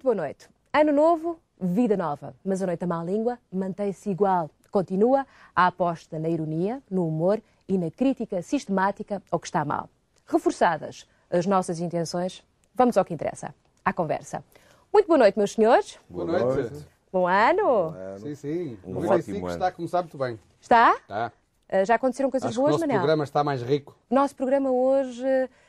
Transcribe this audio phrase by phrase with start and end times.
[0.00, 0.48] Muito boa noite.
[0.72, 2.34] Ano novo, vida nova.
[2.42, 4.50] Mas a noite da má língua mantém-se igual.
[4.70, 7.38] Continua a aposta na ironia, no humor
[7.68, 9.90] e na crítica sistemática ao que está mal.
[10.26, 12.42] Reforçadas as nossas intenções,
[12.74, 14.42] vamos ao que interessa, à conversa.
[14.90, 15.98] Muito boa noite, meus senhores.
[16.08, 16.86] Boa noite.
[17.12, 17.94] Bom ano.
[18.20, 18.78] Sim, sim.
[18.82, 19.54] Um 95 ótimo ano.
[19.54, 20.40] está a começar muito bem.
[20.62, 20.94] Está?
[20.94, 21.32] Está.
[21.68, 23.00] Ah, Já aconteceram coisas Acho que o boas, nosso Manel?
[23.00, 23.94] programa está mais rico.
[24.08, 25.26] O nosso programa hoje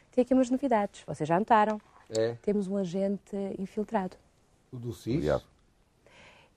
[0.10, 1.04] tem aqui umas novidades.
[1.05, 1.82] Vocês já notaram.
[2.18, 2.36] É.
[2.41, 4.16] Temos um agente infiltrado.
[4.72, 5.16] O do CIS.
[5.16, 5.44] Obrigado.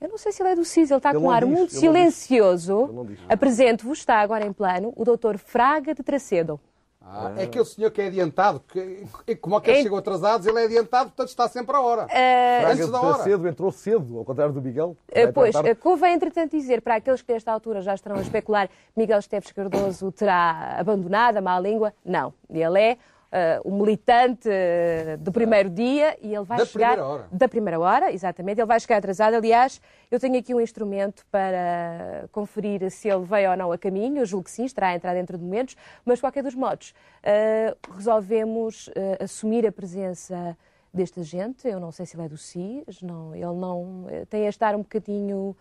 [0.00, 1.50] Eu não sei se ele é do CIS, ele está Ele com um ar diz,
[1.50, 3.06] muito ele silencioso.
[3.08, 3.18] Ele.
[3.28, 5.36] Apresento-vos, está agora em plano, o Dr.
[5.38, 6.60] Fraga de Tracedo.
[7.06, 8.60] Ah, é aquele senhor que é adiantado.
[8.60, 12.04] Que, como aqueles É- chegam atrasados, ele é adiantado, portanto está sempre à hora.
[12.06, 13.22] Braga Antes da entrou hora.
[13.22, 14.96] cedo, entrou cedo, ao contrário do Miguel.
[15.12, 18.22] Vai Pois, tratar- eh, convém entretanto dizer para aqueles que nesta altura já estarão a
[18.22, 21.92] especular Miguel Esteves Cardoso terá abandonado a má língua.
[22.04, 22.98] Não, ele é
[23.36, 26.90] eh, o militante eh, do primeiro dia e ele vai Da chegar...
[26.90, 27.28] primeira hora.
[27.32, 28.60] Da primeira hora, exatamente.
[28.60, 29.34] Ele vai chegar atrasado.
[29.34, 34.18] Aliás, eu tenho aqui um instrumento para conferir se ele veio ou não a caminho.
[34.18, 35.76] Eu julgo que sim, estará a entrar dentro de momentos.
[36.04, 40.56] Mas, de qualquer dos modos, eh, resolvemos assumir a presença
[40.92, 41.66] deste agente.
[41.66, 44.82] Eu não sei se ele é do CIS, não, ele não tem a estar um
[44.82, 45.56] bocadinho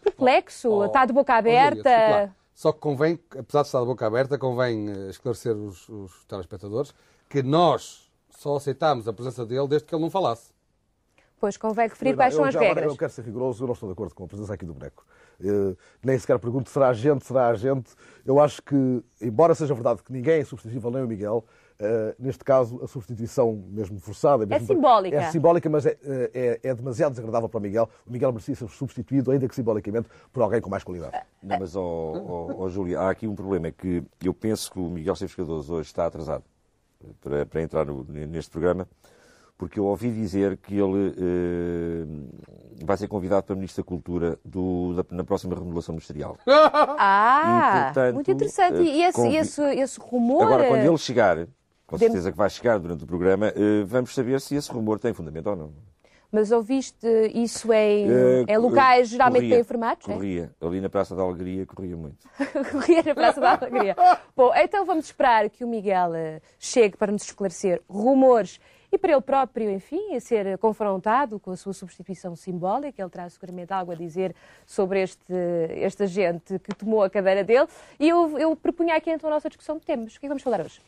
[0.00, 2.32] perplexo, Oh, está de boca oh, aberta.
[2.54, 6.94] Só que convém, apesar de estar de boca aberta, convém eh, esclarecer os, os telespectadores
[7.28, 10.52] que nós só aceitámos a presença dele desde que ele não falasse.
[11.40, 12.92] Pois convém referir quais são as agora regras.
[12.92, 15.04] Eu quero ser rigoroso, eu não estou de acordo com a presença aqui do boneco.
[15.40, 17.90] Eh, nem sequer pergunto será agente, será agente.
[18.24, 21.44] Eu acho que, embora seja verdade que ninguém é substituível, nem o Miguel,
[21.78, 24.46] eh, neste caso a substituição mesmo forçada...
[24.46, 25.16] mesmo para- simbólica.
[25.16, 27.88] É simbólica, mas é, é- é demasiado desagradável para o Miguel.
[28.06, 31.20] O Miguel merecia ser substituído, ainda que simbolicamente, por alguém com mais qualidade.
[31.42, 34.78] Não, mas, ó ó- ó, Júlia, há aqui um problema, é que eu penso que
[34.78, 36.44] o Miguel Esteves Cardoso hoje está atrasado
[37.20, 38.86] para, para entrar no- neste programa,
[39.56, 42.04] porque eu ouvi dizer que ele eh,
[42.84, 46.36] vai ser convidado para Ministro da Cultura do- da- na próxima remodelação ministerial.
[46.46, 48.80] Ah, E, portanto, muito interessante.
[48.82, 50.42] E esse, eh, convi- esse, esse rumor...
[50.42, 51.46] Agora, quando eh, ele chegar,
[51.94, 55.12] com certeza que vai chegar durante o programa, eh, vamos saber se esse rumor tem
[55.12, 55.72] fundamento ou não.
[56.30, 60.08] Mas ouviste isso em, Eh, em locais geralmente corria, bem informados?
[60.08, 60.12] é?
[60.12, 60.50] Corria.
[60.60, 62.28] Ali na Praça da Alegria corria muito.
[62.72, 63.94] Corria na Praça da Alegria.
[64.36, 68.58] Bom, então vamos esperar que o Miguel eh, chegue para nos esclarecer rumores
[68.90, 73.00] e para ele próprio, enfim, a ser confrontado com a sua substituição simbólica.
[73.00, 74.34] Ele terá seguramente algo a dizer
[74.66, 75.32] sobre este,
[75.70, 77.68] este agente que tomou a cadeira dele.
[77.98, 80.16] E eu, eu propunha aqui então a nossa discussão de temas.
[80.16, 80.80] O que é que vamos falar hoje?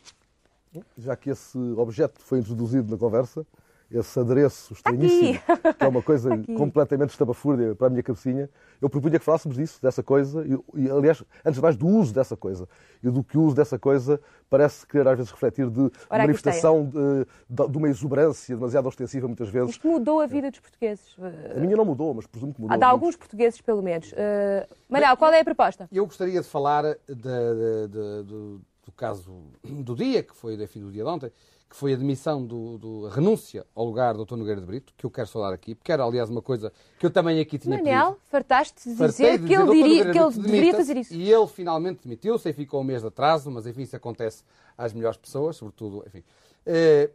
[0.97, 3.45] Já que esse objeto foi introduzido na conversa,
[3.89, 5.39] esse adereço estranhíssimo,
[5.79, 6.53] que é uma coisa Aqui.
[6.55, 8.49] completamente estabafúrdia para a minha cabecinha,
[8.81, 12.13] eu propunha que falássemos disso, dessa coisa, e, e, aliás, antes de mais, do uso
[12.13, 12.67] dessa coisa.
[13.01, 16.17] E do que o uso dessa coisa parece querer às vezes refletir de Ora, aqui
[16.17, 19.69] manifestação de, de- de uma exuberância demasiado ostensiva muitas vezes.
[19.71, 21.15] Isto mudou a vida dos portugueses.
[21.55, 22.75] A minha não mudou, mas presumo que mudou.
[22.75, 24.11] Há de alguns portugueses, pelo menos.
[24.11, 25.87] Uh, Manel, qual é a proposta?
[25.93, 30.91] Eu gostaria de falar de- de- de- do, caso do dia, que foi enfim, do
[30.91, 31.31] dia de ontem,
[31.69, 34.37] que foi a demissão do, do a renúncia ao lugar do Dr.
[34.37, 37.11] Nogueira de Brito, que eu quero falar aqui, porque era, aliás, uma coisa que eu
[37.11, 38.21] também aqui tinha Manel, pedido.
[38.29, 39.71] fartaste de dizer de que ele, "Dr.
[39.73, 41.13] diria, que ele deveria demita-se", fazer isso.
[41.13, 44.43] E ele finalmente demitiu-se e ficou um mês de atraso, mas enfim, isso acontece
[44.77, 46.23] às melhores pessoas, sobretudo, enfim.
[46.65, 47.09] Eh,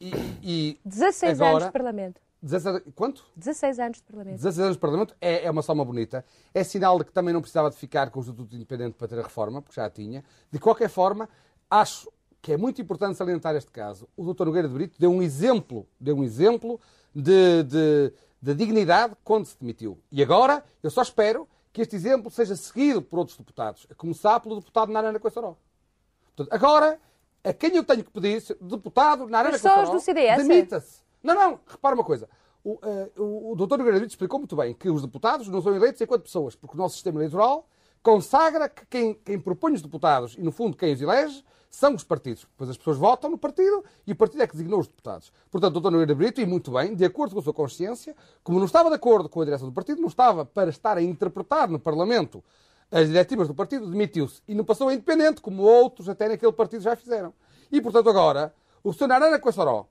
[0.00, 0.12] e,
[0.42, 2.20] e 16 agora, anos de Parlamento.
[2.42, 3.24] 16 quanto?
[3.36, 4.36] 16 anos de Parlamento.
[4.36, 6.24] 16 anos de Parlamento é, é uma soma bonita.
[6.54, 9.18] É sinal de que também não precisava de ficar com o Estatuto Independente para ter
[9.18, 10.24] a reforma, porque já a tinha.
[10.50, 11.28] De qualquer forma,
[11.70, 12.10] acho
[12.40, 14.08] que é muito importante salientar este caso.
[14.16, 14.44] O Dr.
[14.44, 16.80] Nogueira de Brito deu um exemplo, deu um exemplo
[17.14, 19.98] de, de, de dignidade quando se demitiu.
[20.10, 24.38] E agora, eu só espero que este exemplo seja seguido por outros deputados, a começar
[24.40, 25.56] pelo deputado Narana Coissaró.
[26.34, 27.00] Portanto, agora,
[27.42, 29.58] a quem eu tenho que pedir, deputado Narana
[30.00, 30.46] CDS?
[30.46, 31.07] demita-se.
[31.22, 32.28] Não, não, repara uma coisa.
[32.64, 36.22] O, eh, o, doutor Brito explicou muito bem que os deputados não são eleitos enquanto
[36.22, 37.66] pessoas, porque o nosso sistema eleitoral
[38.02, 42.04] consagra que quem, quem propõe os deputados e, no fundo, quem os elege são os
[42.04, 42.42] partidos.
[42.42, 45.32] Depois as pessoas votam no partido e o partido é que designou os deputados.
[45.50, 48.58] Portanto, o doutor Nogueira Brito, e muito bem, de acordo com a sua consciência, como
[48.58, 51.68] não estava de acordo com a direção do partido, não estava para estar a interpretar
[51.68, 52.42] no Parlamento
[52.90, 54.42] as diretivas do partido, demitiu-se.
[54.48, 57.34] E não passou a independente, como outros até naquele partido já fizeram.
[57.70, 59.08] E, portanto, agora, o Sr.
[59.08, 59.86] Narana Coissaró,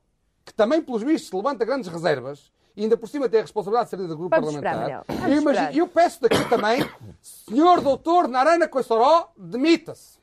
[0.47, 3.89] que também, pelos vistos, levanta grandes reservas, e ainda por cima tem a responsabilidade de
[3.91, 5.03] ser líder do grupo Vamos parlamentar.
[5.07, 6.89] Vamos eu, imagino- eu peço daqui também,
[7.21, 7.81] Sr.
[7.83, 10.17] Doutor Narana Coissaró, demita-se.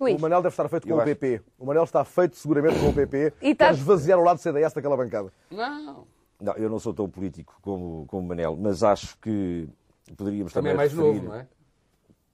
[0.00, 1.06] O Manel deve estar feito com Eu o acho.
[1.14, 1.40] PP.
[1.56, 3.34] O Manel está feito seguramente com o PP.
[3.40, 5.32] E tá- Quer esvaziar o lado do CDS daquela bancada.
[5.48, 6.04] Não.
[6.40, 9.68] Não, eu não sou tão político como, como o Manel, mas acho que
[10.16, 11.14] poderíamos Também também, é mais referir...
[11.22, 11.46] novo, não é?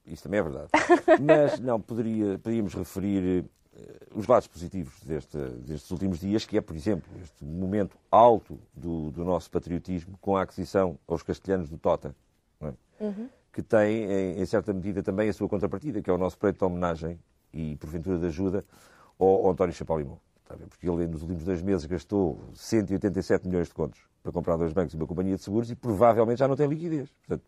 [0.06, 0.68] Isso também é verdade.
[1.20, 3.44] Mas, não, poderia, poderíamos referir
[4.14, 9.10] os lados positivos deste, destes últimos dias, que é, por exemplo, este momento alto do,
[9.10, 12.14] do nosso patriotismo com a aquisição aos castelhanos do Tota,
[12.60, 12.72] é?
[13.00, 13.28] uhum.
[13.52, 16.58] que tem, em, em, certa medida, também a sua contrapartida, que é o nosso preto
[16.58, 17.18] de homenagem
[17.52, 18.64] e, porventura, de ajuda
[19.18, 20.20] ao, ao António Chapalimão.
[20.70, 24.94] Porque ele, nos últimos dois meses, gastou 187 milhões de contos para comprar dois bancos
[24.94, 27.10] e uma companhia de seguros e provavelmente já não tem liquidez.
[27.26, 27.44] Portanto,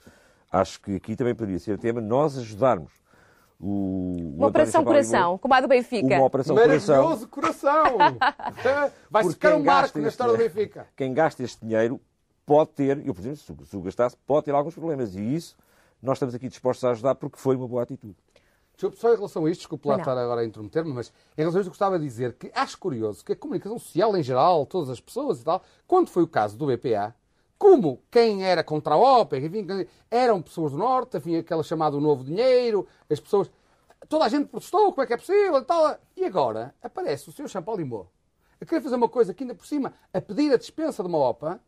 [0.52, 2.92] acho que aqui também poderia ser tema nós ajudarmos
[3.60, 6.16] o, uma operação coração, como a do Benfica.
[6.16, 7.98] Uma operação Maravilhoso coração.
[9.10, 10.88] Vai ficar um marco na história do Benfica.
[10.96, 12.00] Quem gasta este dinheiro
[12.46, 15.14] pode ter, eu por exemplo, se, o gastasse, pode ter alguns problemas.
[15.14, 15.56] E isso
[16.02, 18.16] nós estamos aqui dispostos a ajudar porque foi uma boa atitude.
[18.72, 21.58] Desculpe, só em relação a isto, desculpe lá estar agora a intrometer-me, mas em relação
[21.58, 24.64] a isto eu gostava de dizer que acho curioso que a comunicação social em geral,
[24.64, 27.14] todas as pessoas e tal, quando foi o caso do BPA,
[27.60, 29.66] como quem era contra a OPEC, enfim,
[30.10, 33.50] eram pessoas do Norte, havia aquela chamada o novo dinheiro, as pessoas.
[34.08, 35.98] Toda a gente protestou, como é que é possível e tal.
[36.16, 37.48] E agora aparece o Sr.
[37.50, 38.10] Champalimau
[38.58, 41.18] a querer fazer uma coisa que ainda por cima, a pedir a dispensa de uma
[41.18, 41.60] OPA,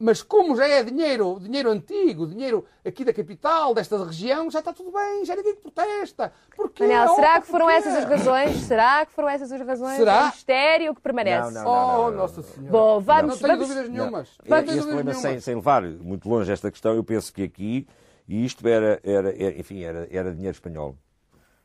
[0.00, 4.72] mas como já é dinheiro, dinheiro antigo, dinheiro aqui da capital, desta região, já está
[4.72, 6.32] tudo bem, já ninguém protesta.
[6.56, 6.84] Porquê?
[6.84, 8.56] Daniel, será que foram essas as razões?
[8.62, 9.96] Será que foram essas as razões?
[9.98, 10.22] Será?
[10.22, 11.50] O mistério que permanece.
[11.50, 12.72] Não, não, não, oh, não, não, Nossa Senhora.
[12.72, 13.40] Bom, vamos...
[13.42, 14.30] Não tenho dúvidas nenhumas.
[14.46, 14.74] Vamos...
[14.74, 17.86] Esse problema, sem, sem levar muito longe esta questão, eu penso que aqui,
[18.26, 20.96] e isto era, era, era enfim, era, era dinheiro espanhol.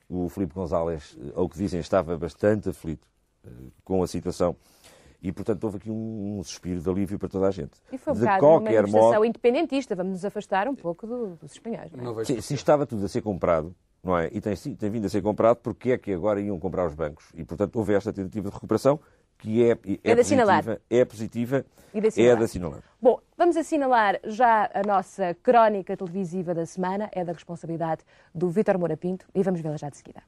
[0.09, 3.07] O Filipe González, ao que dizem, estava bastante aflito
[3.45, 3.49] eh,
[3.85, 4.57] com a situação
[5.21, 7.73] e, portanto, houve aqui um, um suspiro de alívio para toda a gente.
[7.91, 9.25] E foi um de bocado uma manifestação modo...
[9.25, 9.95] independentista.
[9.95, 11.91] Vamos nos afastar um pouco do, dos espanhóis.
[11.91, 12.25] Não é?
[12.25, 14.29] Sim, se estava tudo a ser comprado, não é?
[14.31, 17.31] E tem, tem vindo a ser comprado, porque é que agora iam comprar os bancos?
[17.33, 18.99] E, portanto, houve esta tentativa de recuperação
[19.37, 22.81] que é, é, é, positiva, é positiva, e de é de assinalar.
[23.01, 28.03] Bom, vamos assinalar já a nossa crónica televisiva da semana, é da responsabilidade
[28.33, 30.23] do Vítor Moura Pinto, e vamos vê-la já de seguida.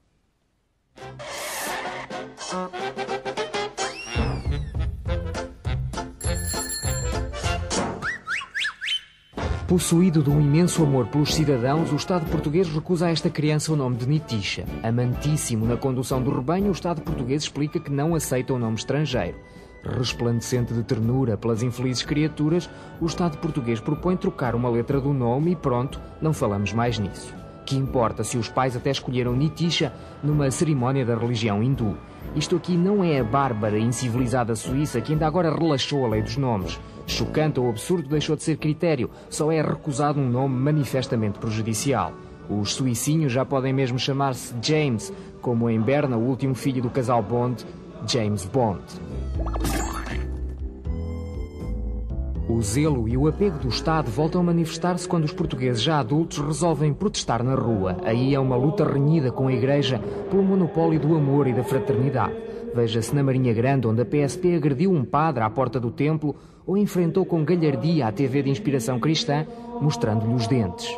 [9.67, 13.75] Possuído de um imenso amor pelos cidadãos, o Estado português recusa a esta criança o
[13.75, 14.63] nome de Nitisha.
[14.81, 19.37] Amantíssimo na condução do rebanho, o Estado português explica que não aceita o nome estrangeiro.
[19.83, 22.69] Resplandecente de ternura pelas infelizes criaturas,
[23.01, 27.35] o Estado português propõe trocar uma letra do nome e pronto, não falamos mais nisso.
[27.65, 29.91] Que importa se os pais até escolheram Nitisha
[30.23, 31.97] numa cerimónia da religião hindu?
[32.33, 36.21] Isto aqui não é a bárbara e incivilizada Suíça que ainda agora relaxou a lei
[36.21, 36.79] dos nomes.
[37.07, 42.11] Chocante ou absurdo deixou de ser critério, só é recusado um nome manifestamente prejudicial.
[42.49, 45.11] Os suicinhos já podem mesmo chamar-se James,
[45.41, 47.65] como em Berna, o último filho do casal Bond,
[48.05, 48.81] James Bond.
[52.49, 56.37] O zelo e o apego do Estado voltam a manifestar-se quando os portugueses já adultos
[56.39, 57.97] resolvem protestar na rua.
[58.03, 59.99] Aí é uma luta renhida com a Igreja
[60.29, 62.35] pelo monopólio do amor e da fraternidade.
[62.73, 66.35] Veja-se na Marinha Grande, onde a PSP agrediu um padre à porta do templo
[66.67, 69.47] ou enfrentou com galhardia a TV de inspiração cristã,
[69.79, 70.93] mostrando-lhe os dentes.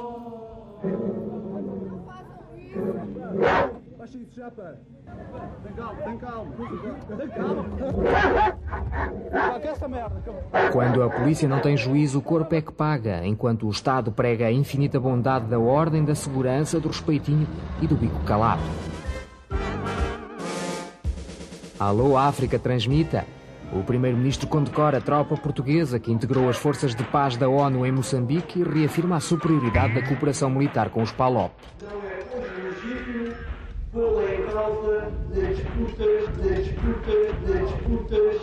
[10.72, 14.48] Quando a polícia não tem juízo, o corpo é que paga, enquanto o Estado prega
[14.48, 17.48] a infinita bondade da ordem, da segurança, do respeitinho
[17.82, 18.62] e do bico calado.
[21.80, 23.26] Alô, África, transmita.
[23.72, 27.92] O primeiro-ministro condecora a tropa portuguesa que integrou as forças de paz da ONU em
[27.92, 31.52] Moçambique e reafirma a superioridade da cooperação militar com os PALOP.
[31.82, 32.20] Não é
[35.54, 38.42] disputas, de disputas, de disputas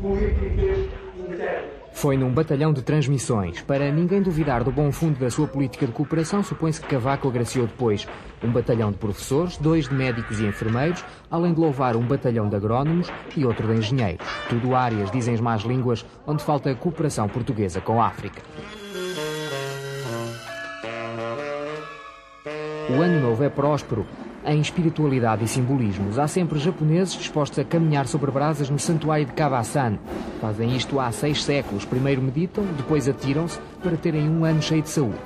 [0.00, 0.78] políticas
[1.18, 1.81] internas.
[2.02, 3.62] Foi num batalhão de transmissões.
[3.62, 7.64] Para ninguém duvidar do bom fundo da sua política de cooperação, supõe-se que Cavaco agraciou
[7.64, 8.08] depois
[8.42, 12.56] um batalhão de professores, dois de médicos e enfermeiros, além de louvar um batalhão de
[12.56, 14.26] agrónomos e outro de engenheiros.
[14.48, 18.42] Tudo áreas, dizem as más línguas, onde falta cooperação portuguesa com a África.
[22.90, 24.04] O ano novo é próspero
[24.44, 26.18] em espiritualidade e simbolismos.
[26.18, 29.98] Há sempre japoneses dispostos a caminhar sobre brasas no santuário de Kabasan.
[30.40, 31.84] Fazem isto há seis séculos.
[31.84, 35.18] Primeiro meditam, depois atiram-se para terem um ano cheio de saúde.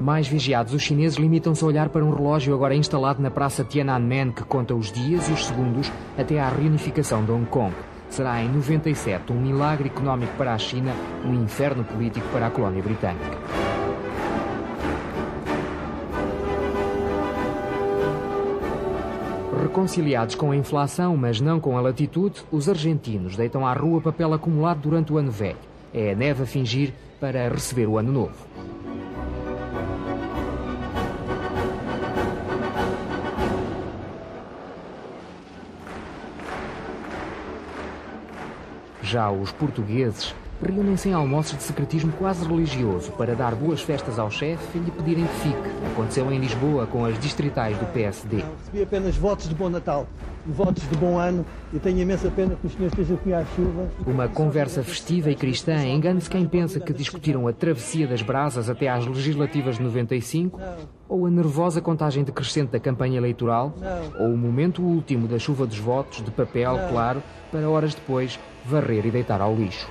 [0.00, 4.32] Mais vigiados, os chineses limitam-se a olhar para um relógio agora instalado na praça Tiananmen
[4.32, 7.72] que conta os dias e os segundos até à reunificação de Hong Kong
[8.14, 10.92] será em 97 um milagre económico para a China,
[11.24, 13.36] um inferno político para a colónia britânica.
[19.60, 24.32] Reconciliados com a inflação, mas não com a latitude, os argentinos deitam à rua papel
[24.32, 25.56] acumulado durante o ano velho.
[25.92, 28.46] É a neve a fingir para receber o ano novo.
[39.14, 44.28] Já os portugueses reúnem-se em almoços de secretismo quase religioso para dar boas festas ao
[44.28, 45.86] chefe e lhe pedirem que fique.
[45.92, 48.38] Aconteceu em Lisboa com as distritais do PSD.
[48.38, 50.08] Recebi apenas votos de bom Natal
[50.46, 53.88] votos de bom ano e tenho imensa pena que os senhores estejam aqui à chuva.
[54.06, 55.84] Uma conversa festiva e cristã.
[55.84, 60.60] Engane-se quem pensa que discutiram a travessia das brasas até às legislativas de 95,
[61.08, 63.74] ou a nervosa contagem decrescente da campanha eleitoral,
[64.18, 69.06] ou o momento último da chuva dos votos, de papel, claro, para horas depois varrer
[69.06, 69.88] e deitar ao lixo.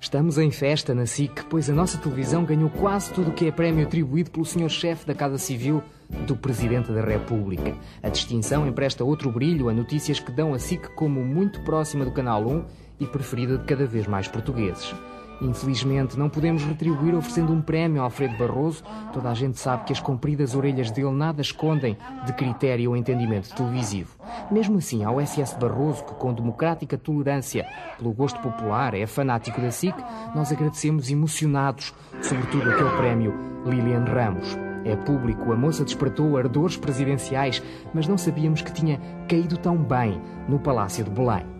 [0.00, 3.50] Estamos em festa na SIC, pois a nossa televisão ganhou quase tudo o que é
[3.50, 4.68] prémio atribuído pelo Sr.
[4.68, 5.82] Chefe da Casa Civil
[6.26, 7.74] do Presidente da República.
[8.02, 12.12] A distinção empresta outro brilho a notícias que dão a SIC como muito próxima do
[12.12, 12.64] Canal 1
[13.00, 14.94] e preferida de cada vez mais portugueses.
[15.40, 18.82] Infelizmente, não podemos retribuir oferecendo um prémio a Alfredo Barroso.
[19.12, 23.54] Toda a gente sabe que as compridas orelhas dele nada escondem de critério ou entendimento
[23.54, 24.16] televisivo.
[24.50, 27.66] Mesmo assim, ao SS Barroso, que com democrática tolerância
[27.98, 29.94] pelo gosto popular é fanático da SIC,
[30.34, 33.34] nós agradecemos emocionados, sobretudo aquele prémio
[33.66, 34.56] Lilian Ramos.
[34.84, 37.60] É público, a moça despertou ardores presidenciais,
[37.92, 41.55] mas não sabíamos que tinha caído tão bem no Palácio de Belém.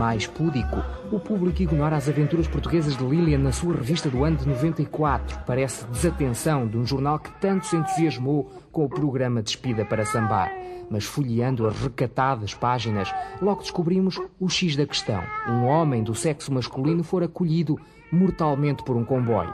[0.00, 4.38] Mais púdico, o público ignora as aventuras portuguesas de Lilian na sua revista do ano
[4.38, 5.40] de 94.
[5.46, 10.50] Parece desatenção de um jornal que tanto se entusiasmou com o programa Despida para Sambar.
[10.88, 15.22] Mas folheando as recatadas páginas, logo descobrimos o X da questão.
[15.46, 17.78] Um homem do sexo masculino for acolhido
[18.10, 19.52] mortalmente por um comboio.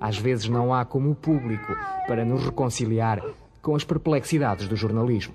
[0.00, 1.72] Às vezes não há como o público
[2.08, 3.22] para nos reconciliar
[3.62, 5.32] com as perplexidades do jornalismo.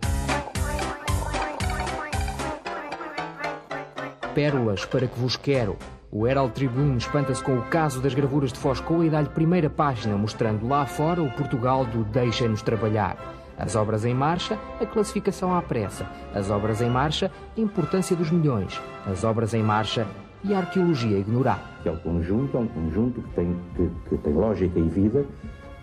[4.33, 5.77] Pérolas para que vos quero.
[6.11, 10.15] O Herald Tribune espanta-se com o caso das gravuras de Foscoa e dá-lhe primeira página,
[10.17, 13.17] mostrando lá fora o Portugal do Deixa-nos trabalhar.
[13.57, 16.05] As obras em marcha, a classificação à pressa.
[16.33, 18.79] As obras em marcha, a importância dos milhões.
[19.05, 20.07] As obras em marcha
[20.43, 21.61] e a arqueologia ignorada.
[21.85, 25.25] É um conjunto, é um conjunto que tem, que, que tem lógica e vida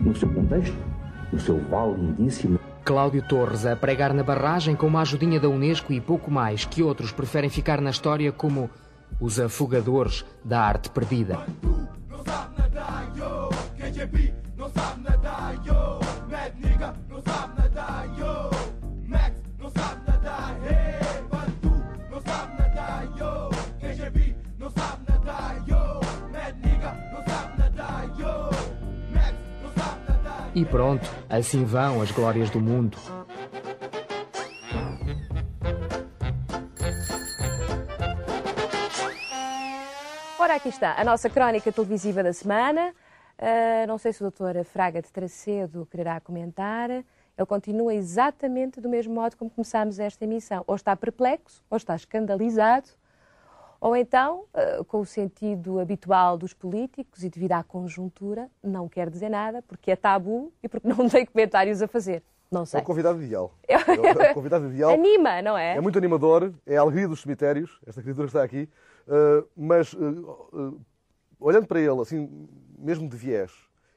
[0.00, 0.76] no seu contexto,
[1.32, 2.58] no seu vale lindíssimo.
[2.88, 6.82] Cláudio Torres a pregar na barragem com uma ajudinha da Unesco e pouco mais, que
[6.82, 8.70] outros preferem ficar na história como
[9.20, 11.38] os afogadores da arte perdida.
[30.58, 32.98] E pronto, assim vão as glórias do mundo.
[40.36, 42.92] Ora, aqui está a nossa crónica televisiva da semana.
[43.38, 46.90] Uh, não sei se o doutor Fraga de Tracedo quererá comentar.
[46.90, 50.64] Ele continua exatamente do mesmo modo como começámos esta emissão.
[50.66, 52.88] Ou está perplexo, ou está escandalizado,
[53.80, 59.08] ou então, uh, com o sentido habitual dos políticos e devido à conjuntura, não quer
[59.08, 62.22] dizer nada porque é tabu e porque não tem comentários a fazer.
[62.50, 62.80] Não sei.
[62.80, 63.54] É o convidado ideal.
[63.68, 63.76] É
[64.30, 64.90] o convidado ideal.
[64.90, 65.76] Anima, não é?
[65.76, 68.68] É muito animador, é a alegria dos cemitérios, esta criatura está aqui.
[69.06, 70.80] Uh, mas, uh,
[71.38, 73.52] olhando para ele, assim, mesmo de viés,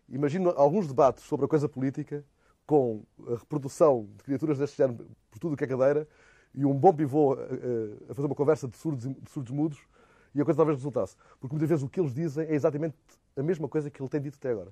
[0.09, 2.23] imagino alguns debates sobre a coisa política
[2.67, 6.07] com a reprodução de criaturas deste género por tudo o que é cadeira
[6.53, 9.79] e um bom pivô a, a fazer uma conversa de surdos, de surdos mudos
[10.33, 11.15] e a coisa talvez resultasse.
[11.39, 12.95] Porque muitas vezes o que eles dizem é exatamente
[13.35, 14.71] a mesma coisa que ele tem dito até agora.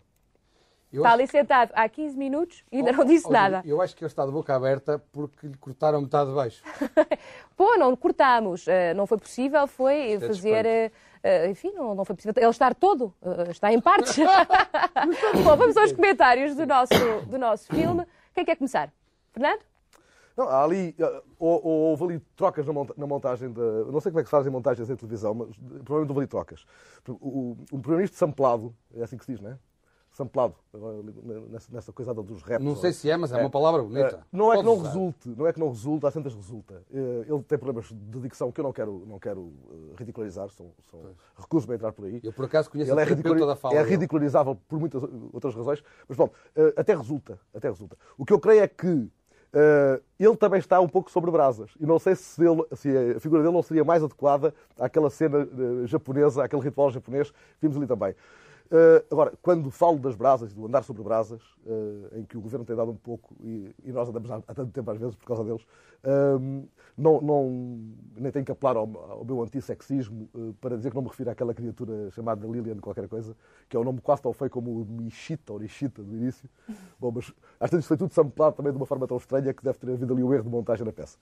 [0.91, 1.31] Eu está ali que...
[1.31, 3.61] sentado há 15 minutos e ainda oh, não disse oh, nada.
[3.63, 6.63] Eu acho que ele está de boca aberta porque lhe cortaram metade de baixo.
[7.55, 8.65] Pô, não cortámos.
[8.65, 10.91] Uh, não foi possível, foi é fazer.
[11.23, 12.33] Uh, enfim, não, não foi possível.
[12.35, 14.17] Ele estar todo, uh, está em partes.
[15.43, 16.93] Bom, vamos aos comentários do nosso,
[17.27, 18.03] do nosso filme.
[18.33, 18.91] Quem quer começar?
[19.31, 19.68] Fernando?
[20.35, 20.95] Não, há ali,
[21.37, 23.85] ou, ou, houve ali trocas na montagem da.
[23.85, 26.65] Não sei como é que se fazem montagens em televisão, mas provavelmente houve ali trocas.
[27.07, 29.57] O, o, primeiro-ministro samplado, é assim que se diz, não é?
[30.11, 30.55] samplado
[31.49, 32.65] nessa, nessa coisa dos raps.
[32.65, 34.17] Não sei se é, mas é, é uma palavra bonita.
[34.17, 34.87] É, não é que não usar.
[34.87, 36.83] resulte, não é que não resulta, às tantas resulta.
[36.91, 40.71] Eh, ele tem problemas de dicção que eu não quero, não quero eh, ridicularizar, são,
[40.89, 40.99] são
[41.37, 42.19] recuso-me a entrar por aí.
[42.23, 43.47] Eu por acaso conheço ele é, ridicul...
[43.47, 43.75] da fala.
[43.75, 47.97] É ridicularizável por muitas outras razões, mas bom, eh, até resulta, até resulta.
[48.17, 49.09] O que eu creio é que
[49.51, 51.71] Uh, ele também está um pouco sobre brasas.
[51.79, 55.39] E não sei se, ele, se, a figura dele não seria mais adequada àquela cena
[55.39, 58.13] uh, japonesa, àquele ritual japonês que vimos ali também.
[58.71, 62.63] Uh, agora, quando falo das brasas, do andar sobre brasas, uh, em que o governo
[62.63, 65.25] tem dado um pouco, e, e nós andamos há, há, tanto tempo às vezes por
[65.25, 67.49] causa deles, uh, não, não,
[68.15, 71.31] nem tenho que apelar ao, ao meu antissexismo uh, para dizer que não me refiro
[71.31, 73.35] àquela criatura chamada Lilian qualquer coisa,
[73.67, 76.47] que é um nome quase tão feio como o Michita ou Nishita do início.
[76.99, 79.79] Bom, mas às vezes foi tudo samplado também de uma forma tão estranha que deve
[79.79, 81.17] ter havido ali o um erro de montagem na peça.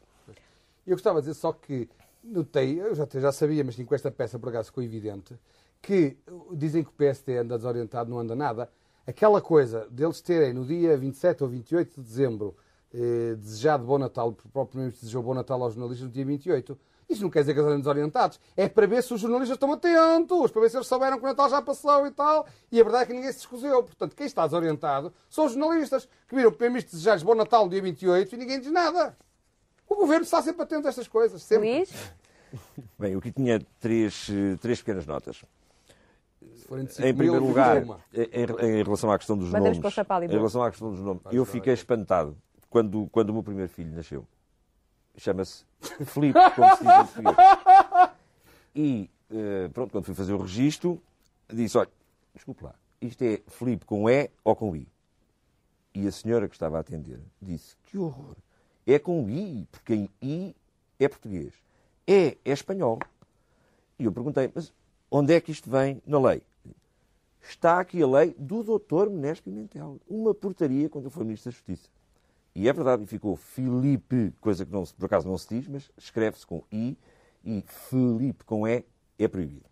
[0.86, 1.88] Eu gostava de dizer só que
[2.22, 5.34] notei, eu já, já sabia, mas com esta peça por acaso ficou evidente,
[5.82, 6.18] que
[6.54, 8.70] dizem que o PSD anda desorientado, não anda nada.
[9.06, 12.56] Aquela coisa deles terem no dia 27 ou 28 de dezembro
[12.94, 16.78] eh, desejado Bom Natal, o próprio Primeiro-Ministro desejou Bom Natal aos jornalistas no dia 28,
[17.10, 18.40] isso não quer dizer que eles andem desorientados.
[18.56, 21.28] É para ver se os jornalistas estão atentos, para ver se eles souberam que o
[21.28, 22.46] Natal já passou e tal.
[22.70, 23.82] E a verdade é que ninguém se escuseu.
[23.82, 27.72] Portanto, quem está desorientado são os jornalistas que viram o Primeiro-Ministro desejar Bom Natal no
[27.72, 29.18] dia 28 e ninguém diz nada.
[29.88, 31.42] O governo está sempre atento a estas coisas.
[31.42, 31.78] Sempre.
[31.78, 31.90] Luís?
[33.00, 35.44] Bem, eu aqui tinha três, eh, três pequenas notas.
[36.70, 37.82] Em Em primeiro lugar,
[38.14, 40.92] em, em relação à questão dos Mandamos nomes, para o Chapali, em relação à questão
[40.92, 42.38] dos nomes, eu fiquei espantado
[42.70, 44.26] quando, quando o meu primeiro filho nasceu.
[45.16, 45.64] Chama-se
[46.06, 47.36] Filipe, como se diz em português.
[48.76, 51.02] E, eh, pronto, quando fui fazer o registro,
[51.52, 51.90] disse, olha,
[52.36, 54.88] desculpe lá, isto é Filipe com E ou com I?
[55.96, 58.36] E a senhora que estava a atender disse, que horror,
[58.86, 60.56] é com I, porque em I
[61.00, 61.54] é português.
[62.08, 63.00] E é espanhol.
[63.98, 64.72] E eu perguntei, mas
[65.10, 66.44] onde é que isto vem na lei?
[67.50, 69.10] Está aqui a lei do Dr.
[69.10, 70.00] Menés Pimentel.
[70.08, 71.90] Uma portaria quando fui Ministro da Justiça.
[72.54, 75.92] E é verdade, e ficou Filipe, coisa que não, por acaso não se diz, mas
[75.98, 76.98] escreve-se com I,
[77.46, 78.84] e Filipe com E
[79.18, 79.66] é proibido.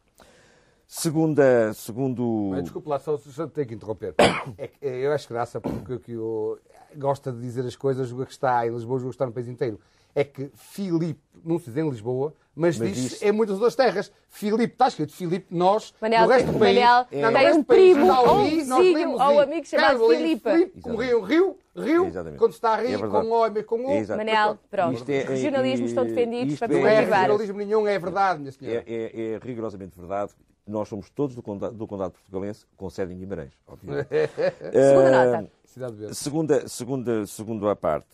[0.88, 2.50] Segunda, segundo...
[2.52, 4.14] Mas, desculpe lá, só, só tenho que interromper.
[4.58, 6.60] É eh, eu acho graça porque que eu
[6.96, 9.48] gosta de dizer as coisas, julga que está em Lisboa, julga que está no país
[9.48, 9.80] inteiro.
[10.16, 13.76] É que Filipe, não se diz em Lisboa, mas, Mas diz diz- em muitas outras
[13.76, 14.10] terras.
[14.30, 17.64] Filipe, está escrito Filipe, nós, Manel, no resto do país, Manel, não, no tem um
[17.64, 19.40] primo ou um vizinho ou I.
[19.40, 20.50] amigo chamado Filipe.
[20.50, 22.40] Filipe, como rio, rio, rio, Exatamente.
[22.40, 23.92] quando está a rir, É com O, mas com O.
[23.92, 24.18] Exato.
[24.18, 24.94] Manel, pronto.
[24.96, 28.84] Isto é- Regionalismos estão defendidos para é- Não é regionalismo nenhum, é verdade, minha senhora.
[28.88, 30.32] É, é- é rigorosamente verdade.
[30.66, 34.08] Nós somos todos do condado, do condado portugalense, com sede em Guimarães, obviamente.
[34.72, 35.52] Segunda Ah, nota.
[35.66, 36.16] Cidade Verde.
[36.16, 38.08] Segunda, segunda, segundo à parte,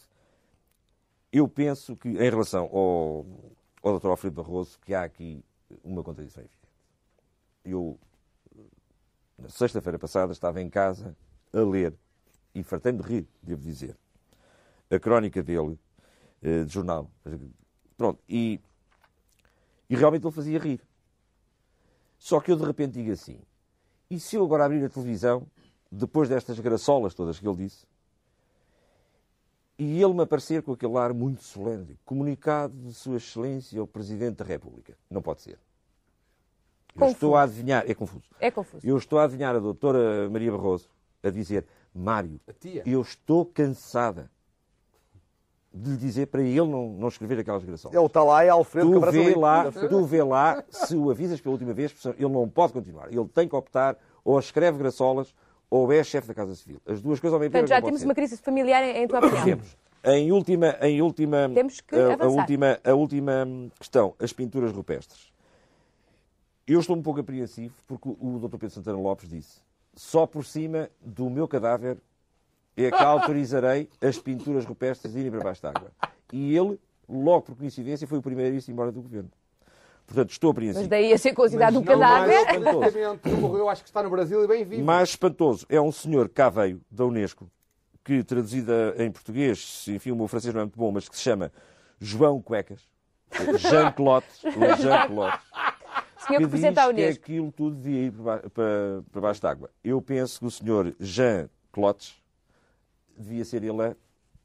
[1.32, 3.26] eu penso que, em relação ao,
[3.82, 4.08] ao Dr.
[4.08, 5.44] Alfredo Barroso, que há aqui
[5.84, 6.62] uma contradição evidente.
[7.63, 8.00] Eu,
[9.38, 11.15] na sexta-feira passada, estava em casa
[11.54, 11.94] a ler,
[12.54, 13.98] e fartei-me de rir, devo dizer,
[14.89, 15.80] a crónica dele,
[16.41, 17.10] eh, de jornal.
[17.96, 18.60] Pronto, e,
[19.89, 20.82] e realmente ele fazia rir.
[22.17, 23.39] Só que eu de repente digo assim,
[24.10, 25.48] e se eu agora abrir a televisão,
[25.89, 27.86] depois destas graçolas todas que ele disse,
[29.84, 34.36] e ele me aparecer com aquele ar muito solene, comunicado de Sua Excelência ao Presidente
[34.38, 34.96] da República.
[35.10, 35.58] Não pode ser.
[36.94, 37.13] Eu Confuso.
[37.13, 38.24] estou a adivinhar, é confuso.
[38.39, 38.86] É confuso.
[38.86, 40.88] Eu estou a adivinhar a doutora Maria Barroso
[41.24, 41.65] a dizer,
[41.96, 42.84] Mário, A tia.
[42.86, 44.30] eu estou cansada
[45.74, 47.96] de lhe dizer para ele não, não escrever aquelas graçolas.
[47.96, 51.74] É o Talai Alfredo Tu vê, lá, tu vê lá, se o avisas pela última
[51.74, 53.08] vez, ele não pode continuar.
[53.12, 55.34] Ele tem que optar, ou escreve graçolas,
[55.71, 56.81] ou é chefe da Casa Civil.
[56.86, 59.43] As duas coisas ao mesmo tempo Portanto, já temos uma crise familiar em, tua opinião.
[59.45, 59.77] Temos.
[60.03, 62.41] Em última, em última, Temos que a, a avançar.
[62.41, 63.47] última, a última
[63.79, 65.31] questão, as pinturas rupestres.
[66.67, 68.57] Eu estou um pouco apreensivo porque o o Dr.
[68.57, 69.62] Pedro Santana Lopes disse
[69.95, 71.97] só por cima do meu cadáver
[72.75, 75.91] é que autorizarei as pinturas rupestres irem para baixo d'água.
[76.31, 79.29] E ele, logo por coincidência, foi o primeiro a ir-se embora do governo.
[80.12, 80.80] Portanto, estou apreensivo.
[80.80, 82.36] Mas daí a ser considerado um não cadáver.
[83.39, 84.84] morreu, acho que está no Brasil e bem vivo.
[84.84, 87.50] Mais espantoso é um senhor que cá veio, da Unesco,
[88.04, 91.21] que traduzida em português, enfim, o meu francês não é muito bom, mas que se
[91.21, 91.50] chama
[91.97, 92.82] João Cuecas.
[93.58, 94.43] Jean Clotes.
[94.43, 95.39] o Jean Clotes.
[96.17, 97.24] Senhor que que representa a que Unesco.
[97.24, 99.69] aquilo tudo devia ir para, ba- para, para baixo d'água.
[99.82, 102.21] Eu penso que o senhor Jean Clotes
[103.17, 103.95] devia ser ele a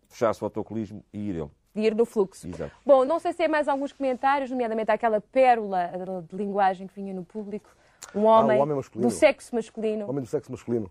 [0.08, 1.50] fechar-se o autocolismo e ir ele.
[1.76, 2.48] De ir no fluxo.
[2.48, 2.72] Exato.
[2.84, 5.90] Bom, não sei se tem mais alguns comentários, nomeadamente aquela pérola
[6.28, 7.68] de linguagem que vinha no público.
[8.14, 10.08] Um homem, um homem do sexo masculino.
[10.08, 10.90] Homem do sexo masculino.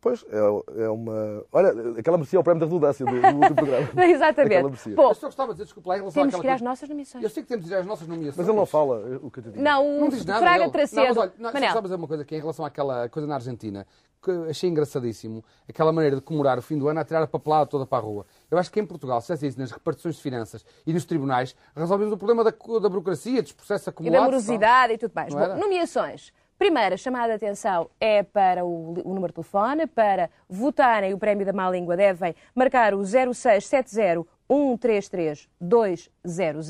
[0.00, 1.44] Pois, é, é uma...
[1.52, 3.86] Olha, aquela merecia o prémio da redundância do, do último programa.
[3.86, 4.90] Aquela Exatamente.
[4.94, 6.64] Bom, Eu só gostava de dizer, desculpa lá, em relação temos que ir às coisa-
[6.64, 7.22] nossas nomeações.
[7.22, 8.36] Eu sei que temos de ir às nossas nomeações.
[8.36, 9.62] Mas ele não fala o que eu te digo.
[9.62, 10.40] Não, Não diz nada.
[10.40, 10.70] Fraga.
[10.70, 10.96] Tracedo.
[11.02, 13.86] Não, mas olha, não, dizer uma coisa que é em relação àquela coisa na Argentina,
[14.22, 17.66] que achei engraçadíssimo, aquela maneira de comemorar o fim do ano a tirar a papelada
[17.66, 18.24] toda para a rua.
[18.50, 21.56] Eu acho que em Portugal, se fizesse isso nas repartições de finanças e nos tribunais,
[21.74, 24.24] resolvemos o problema da, da burocracia, dos processos e acumulados.
[24.24, 25.34] da morosidade e tudo mais.
[25.34, 26.32] Bom, nomeações.
[26.58, 29.84] Primeira chamada de atenção é para o, o número de telefone.
[29.88, 36.68] Para votarem o prémio da má língua devem marcar o 0670 133 200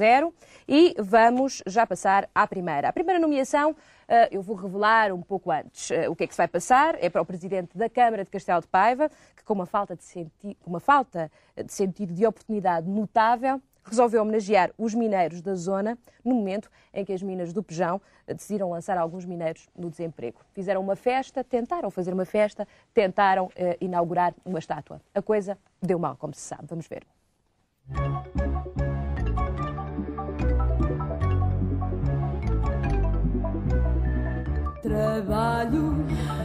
[0.69, 2.89] e vamos já passar à primeira.
[2.89, 3.75] A primeira nomeação
[4.31, 6.97] eu vou revelar um pouco antes eh, o que é que se vai passar.
[7.03, 10.05] É para o Presidente da Câmara de Castelo de Paiva, que com uma falta de,
[10.05, 16.35] senti uma falta de sentido de oportunidade notável resolveu homenagear os mineiros da zona no
[16.35, 20.41] momento em que as minas do Pejão decidiram lançar alguns mineiros no desemprego.
[20.53, 25.01] Fizeram uma festa, tentaram fazer uma festa, tentaram eh, inaugurar uma estátua.
[25.15, 26.65] A coisa deu mal, como se sabe.
[26.67, 27.05] Vamos ver.
[34.83, 35.95] Trabalho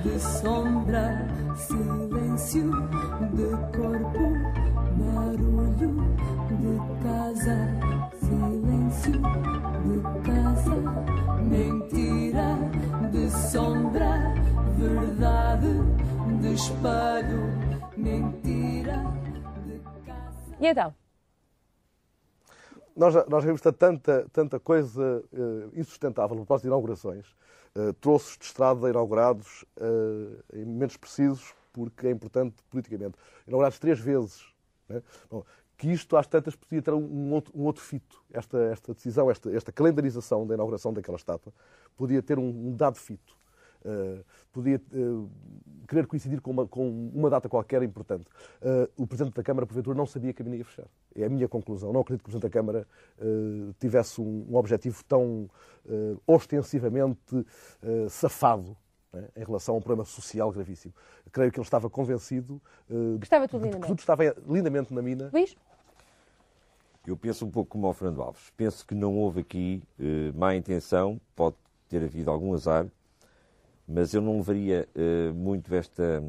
[0.03, 2.69] de sombra, silêncio
[3.33, 4.25] de corpo,
[4.95, 6.15] barulho
[6.51, 7.57] de casa,
[8.19, 9.13] silêncio
[9.83, 10.75] de casa,
[11.41, 12.57] mentira
[13.11, 14.33] de sombra,
[14.77, 15.67] verdade
[16.39, 17.41] de espelho,
[17.97, 19.03] mentira
[19.65, 20.55] de casa.
[20.59, 20.93] E então?
[22.95, 27.25] Nós já, nós já vimos tanta, tanta coisa uh, insustentável no propósito de inaugurações.
[27.77, 33.15] Uh, troços de estrada inaugurados uh, em momentos precisos, porque é importante politicamente.
[33.45, 34.43] Inaugurados três vezes.
[34.89, 35.03] Né?
[35.29, 35.43] Bom,
[35.77, 38.19] que isto, às tantas, podia ter um outro, um outro fito.
[38.33, 41.53] Esta, esta decisão, esta, esta calendarização da inauguração daquela estátua,
[41.95, 43.36] podia ter um, um dado fito.
[43.87, 44.21] Uh,
[44.51, 45.29] podia uh,
[45.87, 48.25] querer coincidir com uma, com uma, data qualquer importante.
[48.61, 50.87] Uh, o Presidente da Câmara, porventura, não sabia que a mina ia fechar.
[51.15, 51.93] É a minha conclusão.
[51.93, 52.85] Não acredito que o Presidente da Câmara
[53.79, 55.49] tivesse um, um, objetivo tão
[56.27, 57.45] ostensivamente
[58.09, 58.75] safado
[59.11, 60.93] né, em relação a um problema social gravíssimo.
[61.31, 62.61] Creio que ele estava convencido
[63.19, 65.29] que estava tudo de que tudo estava lindamente na mina.
[65.33, 65.55] Luís?
[67.05, 68.51] Eu penso um pouco como o Fernando Alves.
[68.55, 69.81] Penso que não houve aqui
[70.35, 71.55] má intenção, pode
[71.87, 72.85] ter havido algum azar,
[73.87, 76.21] mas eu não levaria uh, muito esta,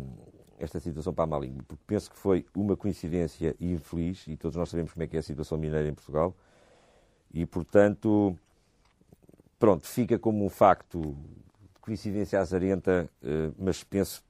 [0.59, 4.57] esta situação para a má língua, porque penso que foi uma coincidência infeliz, e todos
[4.57, 6.35] nós sabemos como é que é a situação mineira em Portugal,
[7.35, 8.38] e, portanto,
[9.59, 14.23] pronto, fica como um facto de coincidência azarenta, uh, mas penso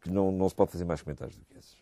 [0.00, 1.76] que não, não se pode fazer mais comentários do que esses.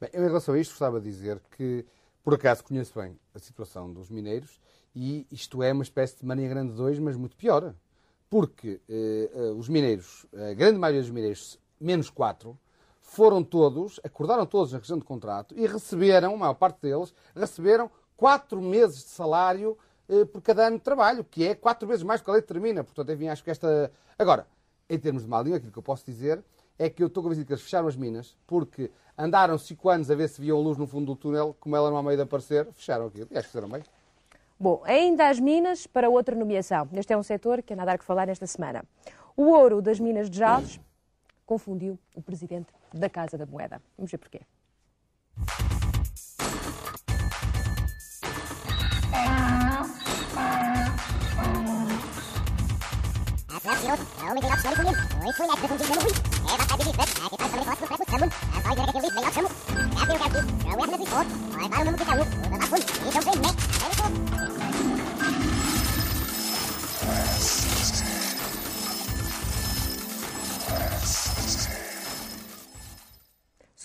[0.00, 1.84] Bem, eu, em relação a isto, gostava de dizer que,
[2.24, 4.60] por acaso, conheço bem a situação dos mineiros
[4.94, 7.74] e isto é uma espécie de Mania Grande 2, mas muito pior
[8.30, 12.56] porque uh, uh, os mineiros, a grande maioria dos mineiros, menos quatro,
[13.00, 17.90] foram todos, acordaram todos na questão de contrato e receberam, a maior parte deles, receberam
[18.16, 19.76] quatro meses de salário
[20.08, 22.40] uh, por cada ano de trabalho, que é quatro vezes mais do que a lei
[22.40, 22.84] determina.
[22.84, 23.90] Portanto, enfim, acho que esta.
[24.16, 24.46] Agora,
[24.88, 26.42] em termos de mal aquilo que eu posso dizer
[26.78, 30.14] é que eu estou convencido que eles fecharam as minas porque andaram cinco anos a
[30.14, 32.66] ver se viam luz no fundo do túnel, como ela não há meio de aparecer,
[32.72, 33.28] fecharam aquilo.
[33.30, 33.82] E acho que fizeram bem.
[34.62, 36.86] Bom, ainda as minas para outra nomeação.
[36.92, 38.84] Este é um setor que anda a dar que falar nesta semana.
[39.34, 40.78] O ouro das minas de Jales
[41.46, 43.80] confundiu o presidente da Casa da Moeda.
[43.96, 44.42] Vamos ver porquê.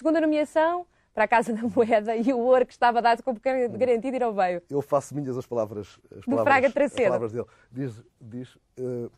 [0.06, 4.16] Segunda nomeação para a Casa da Moeda e o ouro que estava dado como garantido
[4.16, 4.62] ir ao veio.
[4.70, 7.46] Eu faço minhas as palavras, as palavras, Fraga as palavras dele.
[7.72, 9.12] Diz, diz, uh,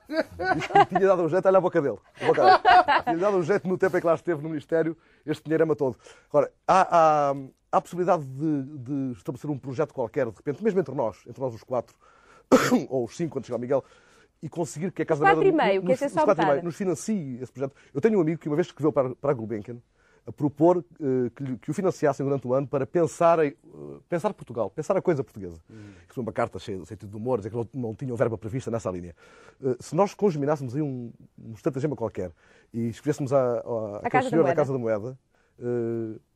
[0.55, 1.97] diz que tinha dado um jeito, olha a boca dele.
[2.21, 3.03] A boca dele.
[3.03, 4.95] tinha dado um jeito no tempo em que lá esteve no Ministério,
[5.25, 5.97] este dinheiro ama todo.
[6.29, 7.31] Agora, há, há,
[7.69, 11.41] há a possibilidade de, de, estabelecer um projeto qualquer, de repente, mesmo entre nós, entre
[11.41, 11.97] nós os quatro,
[12.87, 13.83] ou os cinco, quando chegar o Miguel,
[14.41, 15.51] e conseguir que a Casa os da Moeda...
[15.51, 17.75] Quatro e meio, nos, que é só nos, nos financie esse projeto.
[17.93, 19.81] Eu tenho um amigo que uma vez escreveu para, para a Gulbenkian,
[20.27, 20.83] a propor uh,
[21.33, 25.01] que, que, o financiassem durante o ano para pensar, em, uh, pensar Portugal, pensar a
[25.01, 25.57] coisa portuguesa.
[25.71, 25.93] Hum.
[26.09, 28.69] foi uma carta cheia de sentido de humor, dizer que não, não tinham verba prevista
[28.69, 29.15] nessa linha.
[29.61, 32.33] Uh, se nós congeminássemos aí um, um estratagema qualquer
[32.73, 35.17] e escrevêssemos a, a, a senhor da, da Casa da Moeda,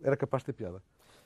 [0.02, 0.82] era capaz de ter piada.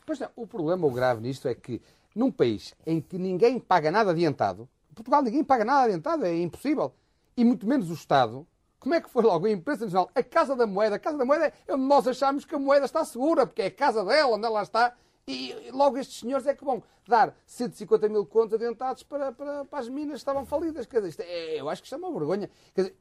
[0.05, 1.81] Pois não, o problema, o grave nisto, é que
[2.15, 6.93] num país em que ninguém paga nada adiantado, Portugal ninguém paga nada adiantado, é impossível,
[7.37, 8.45] e muito menos o Estado,
[8.85, 10.11] como é que foi logo a imprensa nacional?
[10.13, 10.97] A Casa da Moeda.
[10.97, 13.65] A Casa da Moeda é onde nós achamos que a moeda está segura, porque é
[13.65, 14.95] a casa dela, onde ela está.
[15.27, 19.79] E logo estes senhores é que vão dar 150 mil contos adiantados para, para, para
[19.79, 20.85] as minas que estavam falidas.
[20.85, 22.47] Quer dizer, é, eu acho que isto é uma vergonha.
[22.75, 22.95] Quer dizer,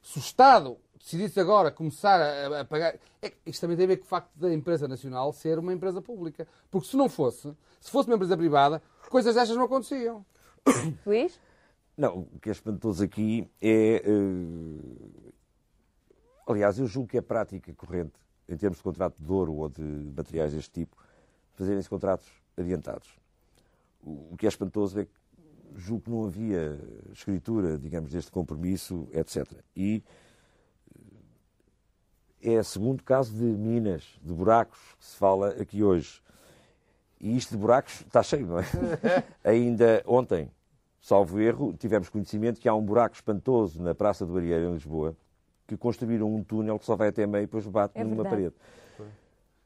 [0.00, 2.98] se o Estado decidisse agora começar a, a pagar.
[3.20, 6.00] É, isto também tem a ver com o facto da empresa nacional ser uma empresa
[6.00, 6.48] pública.
[6.70, 10.24] Porque se não fosse, se fosse uma empresa privada, coisas destas não aconteciam.
[11.04, 11.38] Luís?
[11.98, 14.04] Não, o que é espantoso aqui é.
[14.06, 15.32] Uh...
[16.46, 18.14] Aliás, eu julgo que é prática corrente,
[18.48, 19.82] em termos de contrato de ouro ou de
[20.16, 20.96] materiais deste tipo,
[21.54, 23.18] fazerem-se contratos adiantados.
[24.00, 25.10] O que é espantoso é que
[25.74, 26.80] julgo que não havia
[27.12, 29.44] escritura, digamos, deste compromisso, etc.
[29.76, 30.02] E
[32.40, 36.22] eh, é o segundo caso de minas, de buracos, que se fala aqui hoje.
[37.20, 38.64] E isto de buracos está cheio, não é?
[39.42, 40.48] Ainda ontem,
[41.00, 45.16] salvo erro, tivemos conhecimento que há um buraco espantoso na Praça do Arieiro, em Lisboa,
[45.66, 48.34] que construíram um túnel que só vai até meio e depois bate É numa verdade.
[48.34, 48.54] parede.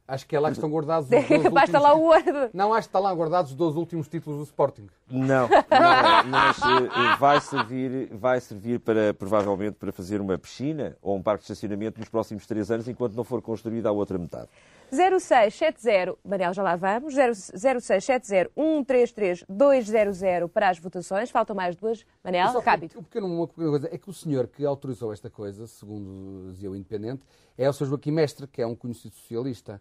[0.06, 2.50] Acho que é lá que estão guardados os 12 Basta últimos lá o.
[2.52, 4.88] Não, acho que está lá guardados os 12 últimos títulos do Sporting.
[5.08, 10.96] Não, não é, mas eh, vai servir, vai servir para, provavelmente, para fazer uma piscina
[11.00, 14.18] ou um parque de estacionamento nos próximos três anos, enquanto não for construída a outra
[14.18, 14.48] metade.
[14.92, 17.14] 0670, Manel, já lá vamos.
[17.14, 21.30] 0670 133 200 para as votações.
[21.30, 22.04] Faltam mais duas.
[22.22, 22.98] Manel, Só rápido.
[22.98, 26.70] um pequeno- uma pequena coisa é que o senhor que autorizou esta coisa, segundo dizia
[26.70, 27.22] o Independente,
[27.56, 27.86] é o Sr.
[27.86, 29.80] Joaquim Mestre, que é um conhecido socialista.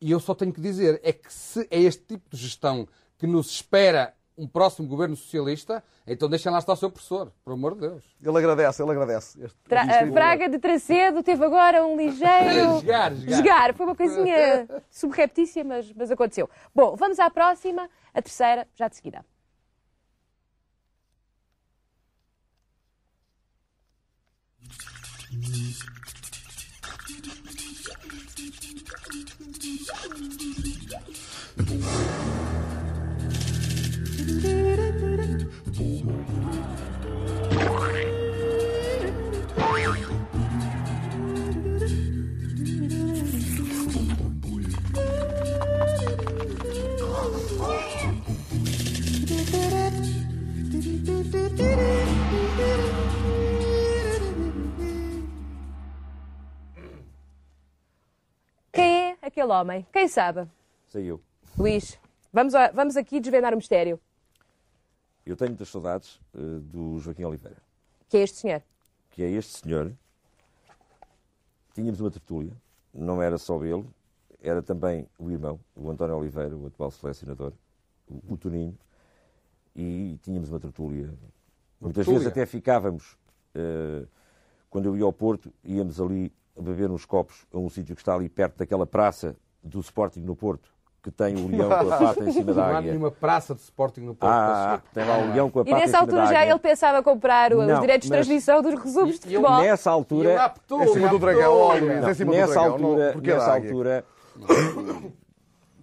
[0.00, 2.86] E eu só tenho que dizer é que se é este tipo de gestão
[3.18, 7.52] que nos espera um próximo governo socialista, então deixem lá estar o seu professor, por
[7.52, 8.04] amor de Deus.
[8.22, 9.42] Ele agradece, ele agradece.
[9.44, 12.80] Este Tra a de- Braga de Tracedo teve agora um ligeiro.
[12.80, 13.74] Jogar, jogar.
[13.74, 16.48] Foi uma coisinha subreptícia, mas, mas aconteceu.
[16.74, 19.24] Bom, vamos à próxima, a terceira, já de seguida.
[58.72, 59.86] Quem é aquele homem?
[59.92, 60.46] Quem sabe?
[60.88, 61.20] Sei eu.
[61.58, 61.98] Luís,
[62.32, 64.00] vamos, a- vamos aqui desvendar o mistério.
[65.24, 67.58] Eu tenho muitas saudades eh, do Joaquim Oliveira,
[68.08, 68.62] Que é este senhor?
[69.10, 69.92] que é este senhor.
[71.74, 72.52] Tínhamos uma tertúlia,
[72.92, 73.84] não era só ele,
[74.42, 77.52] era também o irmão, o António Oliveira, o atual selecionador,
[78.08, 78.76] o, o Toninho,
[79.74, 81.12] e tínhamos uma tertúlia.
[81.80, 82.18] Muitas tertúlia?
[82.20, 83.16] vezes até ficávamos,
[83.54, 84.04] eh,
[84.68, 88.14] quando eu ia ao Porto, íamos ali beber uns copos a um sítio que está
[88.14, 92.24] ali perto daquela praça do Sporting no Porto, que tem o leão com a pata
[92.24, 92.90] em cima da Não há águia.
[92.92, 94.30] nenhuma praça de Sporting no Porto.
[94.32, 96.40] Ah, tem lá o leão com a E pata em nessa cima altura da já
[96.40, 96.50] águia.
[96.52, 99.60] ele pensava comprar o- os Não, direitos de transmissão dos resumos de E futebol.
[99.62, 102.64] Nessa E altura, aptou, Em cima do dragão, do nessa dragão.
[102.64, 103.70] altura, não, nessa águia.
[103.70, 104.04] altura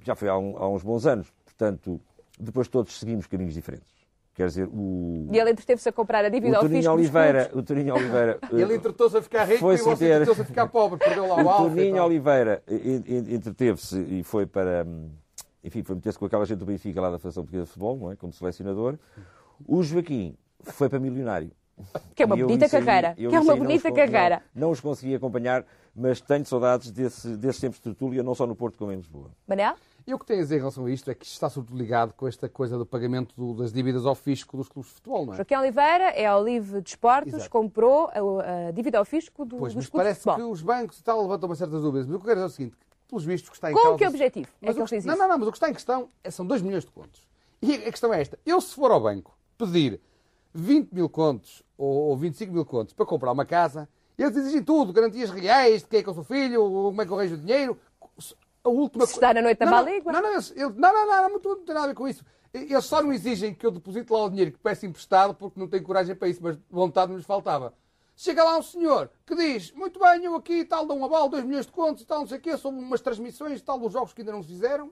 [0.04, 1.28] já foi há, um- há uns bons anos.
[1.46, 2.00] Portanto,
[2.40, 3.97] depois todos seguimos caminhos diferentes.
[4.38, 7.50] Quer dizer, o, E ele entreteve-se a comprar a o dívida ao Toninho fisco Oliveira,
[7.56, 10.68] o Toninho Oliveira, Ele entretou-se a ficar rico Foi e você ter- entretou-se a ficar
[10.68, 11.00] pobre.
[11.00, 11.64] Perdeu lá o o alfa.
[11.66, 12.06] e Toninho tal.
[12.06, 15.10] Oliveira en- entreteve-se e foi para, hum,
[15.64, 18.12] enfim, foi meter-se com aquela gente do Benfica lá da Federação Portuguesa de Futebol, não
[18.12, 18.16] é?
[18.16, 19.00] Como selecionador.
[19.68, 21.50] O Joaquim foi para milionário.
[22.14, 23.14] Que é uma bonita aí- carreira.
[23.16, 24.42] Que é uma não bonita os carreira.
[24.54, 28.46] Não, não os consegui acompanhar, mas tenho saudades desse, desses tempos de tertúlia, não só
[28.46, 29.32] no Porto como em Lisboa.
[29.48, 29.74] Manel?
[30.08, 31.78] E o que tenho a dizer em relação a isto é que isto está sobretudo
[31.78, 35.26] ligado com esta coisa do pagamento do- das dívidas ao fisco dos clubes de futebol,
[35.26, 35.36] não é?
[35.36, 37.50] Joaquim Oliveira é Olive de Esportes, Exato.
[37.50, 40.52] comprou a, a dívida ao fisco do, Pois, dos mas clubes de parece que futebol.
[40.52, 42.08] os bancos e tal levantam uma certas dúvidas.
[42.08, 43.74] Mas o que eu quero dizer é o seguinte, que, pelos vistos que está em
[43.74, 43.98] Com causa...
[43.98, 45.22] que objetivo é Mas que o ele que- fez não, isso?
[45.22, 47.28] não, não, mas o que está em questão é, são 2 milhões de contos.
[47.62, 48.40] E a questão é esta.
[48.46, 50.00] Eu, se for ao banco pedir
[50.54, 54.94] 20 mil contos ou, ou 25 mil contos para comprar uma casa, eles exigem tudo,
[54.94, 57.36] garantias reais, de quem é que é o seu filho, como é que eu arranjo
[57.36, 57.78] o dinheiro.
[58.68, 59.78] A última Se co- está na noite da não, não.
[60.12, 62.24] Não, não, não, não, não, tem nada a ver com isso.
[62.54, 65.68] Eles só não exigem que eu deposite lá o dinheiro que peço emprestado porque não
[65.68, 67.74] tenho coragem para isso, mas vontade lhes faltava.
[68.16, 71.46] Chega lá um senhor que diz, muito bem, eu aqui tal, dou um aval, 2
[71.46, 74.12] milhões de contos e tal, não sei o quê, são umas transmissões tal dos jogos
[74.12, 74.92] que ainda não se fizeram,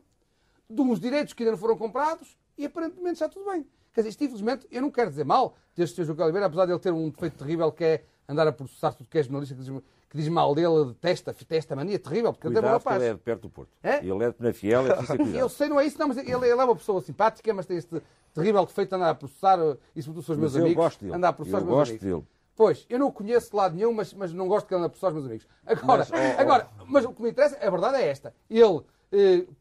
[0.70, 3.66] de uns direitos que ainda não foram comprados e aparentemente está tudo bem.
[3.94, 6.06] Quer dizer, isto infelizmente, eu não quero dizer mal deste Sr.
[6.06, 9.10] João Oliveira, apesar de ele ter um defeito terrível que é andar a processar tudo
[9.10, 9.74] que é jornalista que diz,
[10.10, 13.02] que diz mal dele, detesta, detesta mania terrível, porque ele é Cuidado, rapaz.
[13.02, 13.72] ele é perto do Porto.
[13.84, 13.98] É?
[14.06, 15.50] Ele é de Penafiel, é ter Eu cuidado.
[15.50, 18.02] sei, não é isso, não, mas ele, ele é uma pessoa simpática, mas tem este
[18.34, 21.02] terrível defeito de andar a processar, eh, e sobretudo os meus Mas eu amigos, gosto
[21.02, 21.16] dele.
[21.16, 22.08] andar a processar Eu os meus gosto amigos.
[22.08, 22.24] dele.
[22.56, 24.86] Pois, eu não o conheço de lado nenhum, mas, mas não gosto que ele ande
[24.86, 25.48] a processar os meus amigos.
[25.66, 28.34] Agora, Mas, oh, agora, mas o que me interessa, a verdade é esta.
[28.50, 28.82] Ele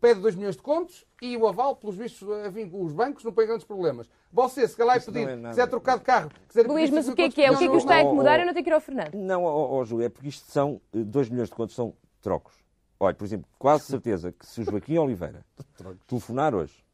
[0.00, 3.46] pede 2 milhões de contos e o aval, pelos vistos, enfim, os bancos não põem
[3.46, 4.08] grandes problemas.
[4.32, 7.16] Você, se calhar, Isso pedir, é quiser trocar de carro, quiser Luís, mas 5 o
[7.16, 7.50] que é que é?
[7.50, 8.40] O que é que não, o está a incomodar?
[8.40, 9.14] Eu não tenho que ir ao Fernando.
[9.14, 12.54] Não, ó ó, Júlio, é porque isto são 2 milhões de contos, são trocos.
[12.98, 15.44] Olha, por exemplo, quase certeza que se o Joaquim Oliveira
[16.06, 16.84] telefonar hoje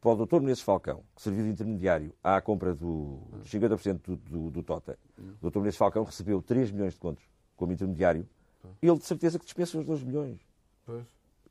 [0.00, 0.40] para o Dr.
[0.40, 4.98] Menezes Falcão, que serviu de intermediário à compra do dos 50% do, do, do Tota,
[5.40, 5.58] o Dr.
[5.58, 7.24] Menezes Falcão recebeu 3 milhões de contos
[7.56, 8.28] como intermediário,
[8.82, 10.40] ele de certeza que dispensa os 2 milhões.
[10.84, 11.04] Pois.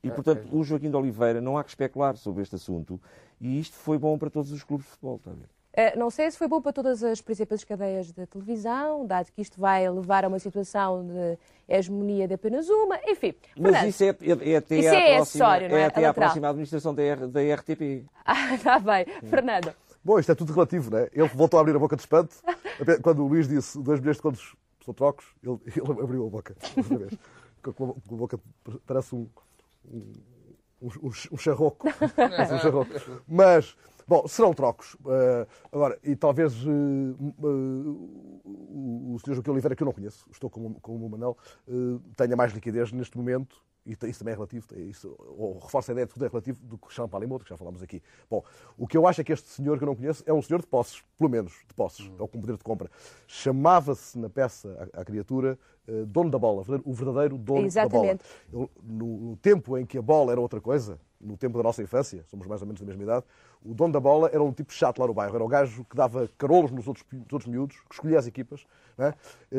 [0.04, 3.00] E, portanto, o Joaquim de Oliveira não há que especular sobre este assunto
[3.39, 5.46] e isto foi bom para todos os clubes de futebol, está a ver?
[5.76, 9.42] Eh, Não sei se foi bom para todas as principais cadeias da televisão, dado que
[9.42, 11.38] isto vai levar a uma situação de
[11.68, 13.34] hegemonia de apenas uma, enfim.
[13.58, 15.80] Mas isso é, é, é até Isso à é próxima, acessório, não é?
[15.80, 18.06] é É até à próxima administração da, R- da RTP.
[18.26, 19.06] Ah, está bem.
[19.30, 19.74] Fernando.
[20.04, 21.10] Bom, isto é tudo relativo, não é?
[21.13, 22.36] Ele voltou a abrir a boca de espanto.
[23.02, 26.56] Quando o Luís disse 2 milhões de contos são trocos, ele, ele abriu a boca.
[26.78, 27.13] outra vez.
[27.62, 27.74] Com a,
[28.08, 28.39] com a boca
[28.86, 29.28] parece um,
[29.86, 30.13] um,
[30.82, 31.88] um, um charroco.
[31.88, 32.88] Um charroco.
[33.28, 33.76] Mas,
[34.08, 34.96] bom, serão trocos.
[35.06, 37.48] Eh, agora, e talvez eh, eh,
[38.46, 39.36] o, Sr.
[39.36, 41.38] Joaquim Oliveira, que eu não conheço, estou como, como o Manel,
[42.16, 45.94] tenha mais liquidez neste momento e isso também é relativo, é isso, ou reforça a
[45.94, 48.02] ideia de que tudo é relativo do que Jean Palimoto, que já falámos aqui.
[48.30, 48.42] Bom,
[48.78, 50.62] o que eu acho é que este senhor que eu não conheço é um senhor
[50.62, 52.89] de posses, pelo menos, de posses, é o com poder de compra.
[53.28, 55.60] Chamava-se na peça, a, a criatura,
[56.08, 58.24] dono da bola, o verdadeiro dono Exatamente.
[58.48, 58.70] da bola.
[58.74, 61.82] Ele, no, no tempo em que a bola era outra coisa, no tempo da nossa
[61.82, 63.26] infância, somos mais ou menos da mesma idade,
[63.64, 65.96] o dono da bola era um tipo chato lá no bairro, era o gajo que
[65.96, 68.66] dava carolos nos outros, nos outros miúdos, que escolhia as equipas.
[68.98, 69.14] é?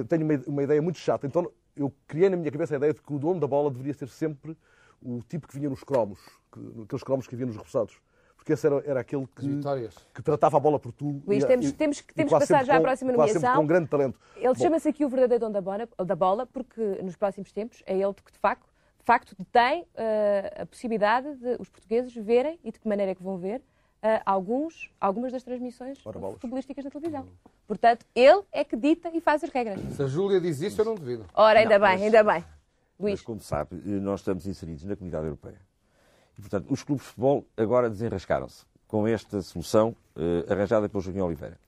[0.05, 3.01] Tenho uma, uma ideia muito chata, então eu criei na minha cabeça a ideia de
[3.01, 4.57] que o dono da bola deveria ser sempre
[5.03, 6.19] o tipo que vinha nos cromos,
[6.53, 7.97] que, aqueles cromos que havia nos repousados.
[8.37, 9.47] Porque esse era, era aquele que,
[10.13, 11.23] que tratava a bola por tu.
[11.27, 13.57] Luís, e- temos- e- temos que- temos passar já à próxima nomeação.
[13.57, 14.21] com grande talento.
[14.37, 17.97] Ele chama-se aqui o verdadeiro dono da bola, da bola, porque nos próximos tempos é
[17.99, 18.67] ele que, de facto,
[19.05, 23.15] de facto tem eh, a possibilidade de os portugueses verem, e de que maneira é
[23.15, 23.61] que vão ver,
[24.01, 27.27] eh, alguns, algumas das transmissões futebolísticas na televisão.
[27.67, 29.79] Portanto, ele é que dita e faz as regras.
[29.95, 31.27] Se a Júlia diz isso, eu não duvido.
[31.35, 32.41] Ora, ainda Não, bem, mas- ainda bem.
[32.99, 35.61] Mas, Luís, como sabe, nós estamos inseridos na comunidade europeia.
[36.39, 41.21] E, portanto, os clubes de futebol agora desenrascaram-se com esta solução eh, arranjada pelo Joaquim
[41.21, 41.59] Oliveira.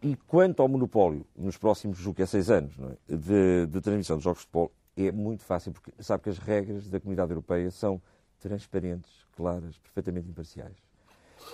[0.00, 3.16] E quanto ao monopólio, nos próximos, julgo que é seis anos, não é?
[3.16, 4.70] de, de transmissão de jogos de futebol,
[5.06, 8.00] é muito fácil, porque sabe que as regras da comunidade europeia são
[8.40, 10.76] transparentes, claras, perfeitamente imparciais.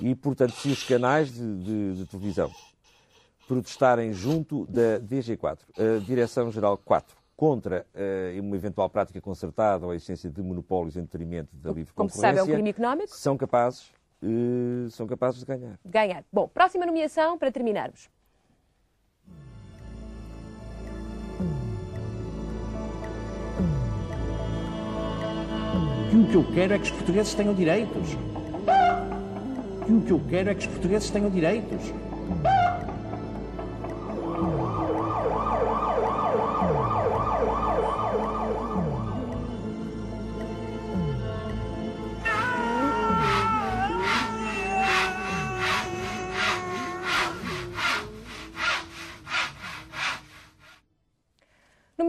[0.00, 2.50] E, portanto, se os canais de, de- de televisão
[3.46, 9.94] protestarem junto da DG4, a Direção-Geral 4, contra eh, uma eventual prática concertada ou a
[9.94, 13.14] existência de monopólios em detrimento da livre como se sabe, é um concorrência, crime económico.
[13.14, 15.78] são capazes, eh, são capazes de ganhar.
[15.84, 16.24] Ganhar.
[16.32, 18.08] Bom, próxima nomeação para terminarmos.
[26.34, 28.08] Que eu quero é que os portugueses tenham direitos.
[29.86, 31.92] Que o que eu quero é que os portugueses tenham direitos.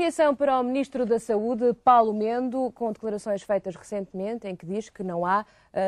[0.05, 4.87] Nomeação para o Ministro da Saúde, Paulo Mendo, com declarações feitas recentemente em que diz
[4.87, 5.43] que não há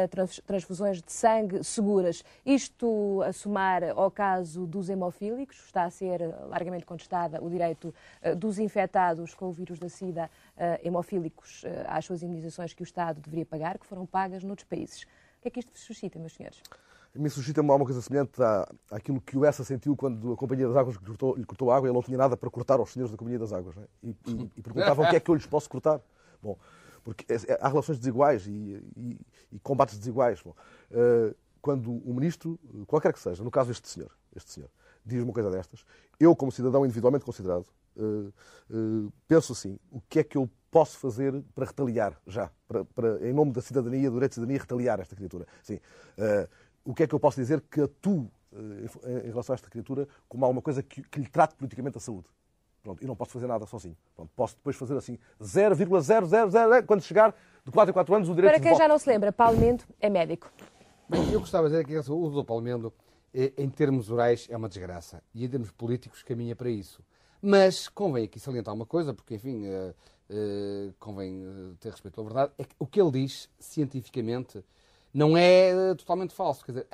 [0.09, 2.23] trans- transfusões de sangue seguras.
[2.43, 8.33] Isto a somar ao caso dos hemofílicos, está a ser largamente contestada o direito eh,
[8.33, 13.21] dos infectados com o vírus da SIDA eh, hemofílicos às suas imunizações que o Estado
[13.21, 15.03] deveria pagar, que foram pagas noutros países.
[15.03, 16.59] O que é que isto suscita, meus senhores?
[17.17, 20.75] Me suscita-me alguma coisa semelhante à, àquilo que o Essa sentiu quando a Companhia das
[20.77, 22.91] Águas lhe cortou, lhe cortou a água e ele não tinha nada para cortar aos
[22.91, 23.75] senhores da Companhia das Águas.
[23.75, 23.87] não é?
[24.03, 25.99] E, e, e perguntavam o que é que eu lhes posso cortar.
[26.41, 26.57] Bom,
[27.03, 28.51] porque é- é- há relações desiguais e,
[28.95, 29.19] e-
[29.53, 30.41] e combates desiguais.
[30.41, 30.53] Bom,
[30.91, 34.69] eh, quando o ministro, qualquer que seja, no caso este senhor, este senhor,
[35.05, 35.85] diz uma coisa destas,
[36.19, 37.65] eu, como cidadão individualmente considerado,
[37.97, 38.01] eh,
[38.71, 43.27] eh, penso assim, o que é que eu posso fazer para retaliar já, para, para,
[43.27, 45.47] em nome da cidadania, do direito de cidadania, retaliar esta criatura?
[45.63, 45.79] Sim.
[46.87, 48.57] Eh, o que é que eu posso dizer que atue eh,
[49.03, 52.01] em, em relação a esta criatura como alguma coisa que, que lhe trate politicamente a
[52.01, 52.27] saúde?
[52.81, 53.97] Pronto, e não posso fazer nada sozinho.
[54.15, 55.89] Pronto, posso depois fazer assim 0,000,
[56.85, 59.31] quando chegar de 4 em 4 anos, o direito Para quem já não se lembra,
[59.31, 60.49] Paulo Mendo é médico.
[61.09, 62.93] Bem, eu gostava de dizer que o uso do Palmendo,
[63.33, 65.23] eh, em termos orais, é uma desgraça.
[65.33, 67.01] E em termos políticos, caminha para isso.
[67.41, 69.93] Mas convém aqui salientar uma coisa, porque, enfim, eh,
[70.29, 74.63] eh, convém eh, ter respeito pela verdade, é que o que ele diz, cientificamente,
[75.13, 76.63] não é eh, totalmente falso.
[76.65, 76.87] Quer dizer,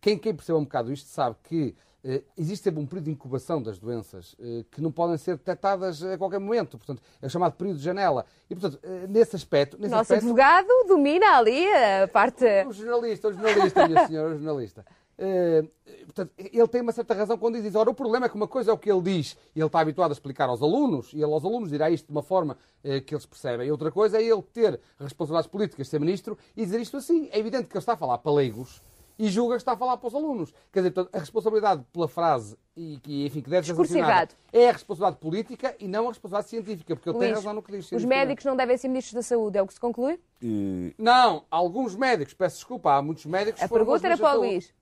[0.00, 1.74] quem, quem percebe um bocado isto sabe que
[2.04, 6.02] eh, existe sempre um período de incubação das doenças eh, que não podem ser detectadas
[6.02, 6.76] a qualquer momento.
[6.76, 8.26] Portanto, é o chamado período de janela.
[8.50, 9.76] E, portanto, nesse aspecto...
[9.78, 12.44] Nesse nosso aspecto, advogado domina ali a parte.
[12.66, 14.84] o jornalista, o jornalista, minha senhora, o jornalista.
[15.24, 15.64] Eh,
[16.04, 17.78] portanto, ele tem uma certa razão quando diz isso.
[17.78, 19.78] Ora, o problema é que uma coisa é o que ele diz e ele está
[19.78, 23.00] habituado a explicar aos alunos, e ele aos alunos dirá isto de uma forma eh,
[23.00, 23.68] que eles percebem.
[23.68, 27.28] E outra coisa é ele ter responsabilidades políticas, ser ministro, e dizer isto assim.
[27.30, 28.82] É evidente que ele está a falar para leigos
[29.16, 30.52] e julga que está a falar para os alunos.
[30.72, 34.70] Quer dizer, portanto, a responsabilidade pela frase e que, enfim, que deve ser sancionada é
[34.70, 37.70] a responsabilidade política e não a responsabilidade científica, porque ele tem Luís, razão no que
[37.70, 37.92] diz.
[37.92, 40.18] os médicos não devem ser ministros da saúde, é o que se conclui?
[40.42, 44.40] Eh, Não, alguns médicos, peço desculpa, há muitos médicos que A pergunta era para o.
[44.40, 44.72] Luís.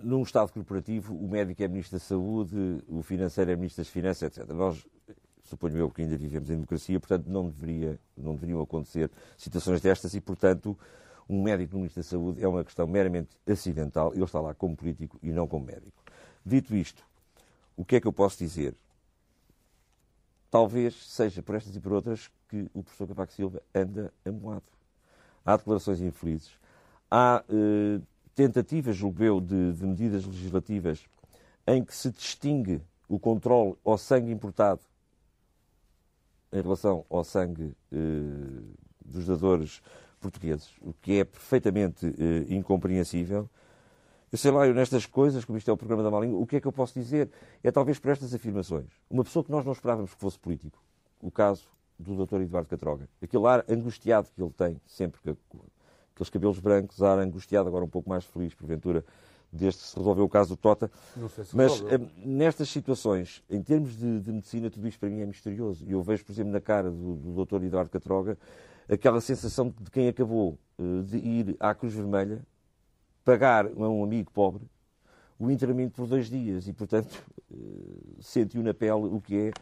[0.00, 4.22] Num Estado corporativo, o médico é Ministro da Saúde, o financeiro é Ministro das Finanças,
[4.22, 4.48] etc.
[4.50, 4.86] Nós,
[5.44, 10.14] suponho eu que ainda vivemos em democracia, portanto, não, deveria, não deveriam acontecer situações destas
[10.14, 10.78] e, portanto,
[11.28, 14.12] um médico no Ministro da Saúde é uma questão meramente acidental.
[14.14, 16.02] Ele está lá como político e não como médico.
[16.44, 17.02] Dito isto,
[17.76, 18.74] o que é que eu posso dizer?
[20.50, 24.62] Talvez seja por estas e por outras que o professor Cavaco Silva anda amoado.
[25.44, 26.52] Há declarações infelizes.
[27.10, 28.00] Há eh,
[28.36, 31.04] tentativas, julgo eu, de, de medidas legislativas
[31.66, 34.82] em que se distingue o controle ao sangue importado
[36.52, 37.96] em relação ao sangue eh,
[39.04, 39.82] dos dadores
[40.20, 43.48] portugueses, o que é perfeitamente eh, incompreensível.
[44.30, 46.56] Eu sei lá, eu nestas coisas, como isto é o programa da Malinha, o que
[46.56, 47.30] é que eu posso dizer?
[47.62, 48.90] É talvez por estas afirmações.
[49.08, 50.82] Uma pessoa que nós não esperávamos que fosse político,
[51.22, 51.68] o caso
[51.98, 52.42] do Dr.
[52.42, 55.30] Eduardo Catroga, aquele ar angustiado que ele tem, sempre que
[56.16, 59.04] aqueles cabelos brancos, ar angustiado, agora um pouco mais feliz, porventura,
[59.52, 60.90] desde que se resolveu o caso do Tota.
[61.44, 65.26] Se Mas eh, nestas situações, em termos de, de, medicina, tudo isto para mim é
[65.26, 65.84] misterioso.
[65.86, 67.62] E eu vejo, por exemplo, na cara do, do Dr.
[67.64, 68.38] Eduardo Catroga,
[68.88, 72.40] aquela sensação de quem acabou uh, de ir à Cruz Vermelha
[73.22, 74.64] pagar a um amigo pobre
[75.38, 79.52] o internamento por dois dias e, portanto, uh, sentiu na pele o que é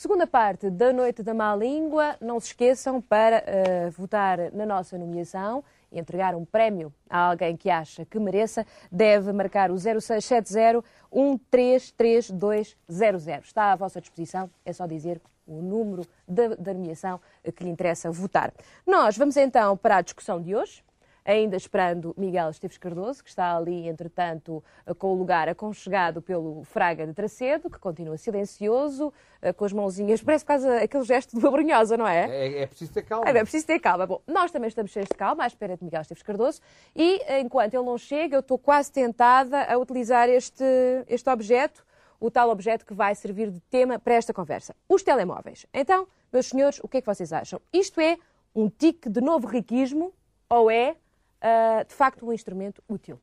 [0.00, 2.16] Segunda parte da Noite da Má Língua.
[2.22, 7.54] Não se esqueçam para uh, votar na nossa nomeação e entregar um prémio a alguém
[7.54, 10.82] que acha que mereça, deve marcar o 0670
[11.12, 13.46] 133200.
[13.46, 17.20] Está à vossa disposição, é só dizer o número da, da nomeação
[17.54, 18.54] que lhe interessa votar.
[18.86, 20.82] Nós vamos então para a discussão de hoje
[21.30, 24.62] ainda esperando Miguel Esteves Cardoso, que está ali, entretanto,
[24.98, 30.22] com o lugar aconchegado pelo Fraga de Tracedo, que continua silencioso, eh, com as mãozinhas,
[30.22, 32.28] parece quase aquele gesto de Abrunhosa, não é?
[32.28, 33.26] É, é preciso ter calma.
[33.26, 34.06] É, é preciso ter calma.
[34.06, 36.60] Bom, nós também estamos cheios de calma, à espera de Miguel Esteves Cardoso,
[36.94, 40.64] e enquanto ele não chega, eu estou quase tentada a utilizar este,
[41.08, 41.84] este objeto,
[42.18, 44.74] o tal objeto que vai servir de tema para esta conversa.
[44.88, 45.64] Os telemóveis.
[45.72, 47.60] Então, meus senhores, o que é que vocês acham?
[47.72, 48.18] Isto é
[48.54, 50.12] um tique de novo riquismo
[50.48, 50.96] ou é
[51.42, 53.20] uh, de facto um instrumento útil.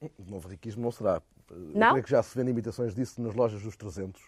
[0.00, 1.22] O novo riquismo não será.
[1.50, 1.86] Não?
[1.88, 4.20] Eu creio que já se vêem imitações disso nas lojas dos 300.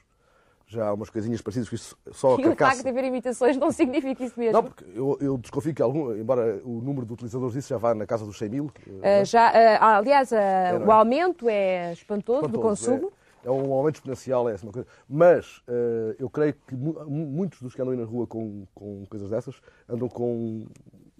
[0.68, 2.70] Já há umas coisinhas parecidas com isso, só a E o carcaça.
[2.72, 4.52] facto de haver imitações não significa isso mesmo.
[4.54, 7.94] Não, porque eu, eu desconfio que algum, embora o número de utilizadores disso já vá
[7.94, 8.64] na casa dos 100 mil.
[8.84, 10.34] Uh, já, uh, aliás, uh,
[10.80, 10.94] não o é?
[10.94, 13.12] aumento é espantoso, do Espantoso, consumo.
[13.44, 14.88] É, é um aumento exponencial, é essa uma coisa.
[15.08, 19.06] Mas eh, eu creio que mu- muitos dos que andam aí na rua com, com
[19.06, 19.54] coisas dessas
[19.88, 20.66] andam com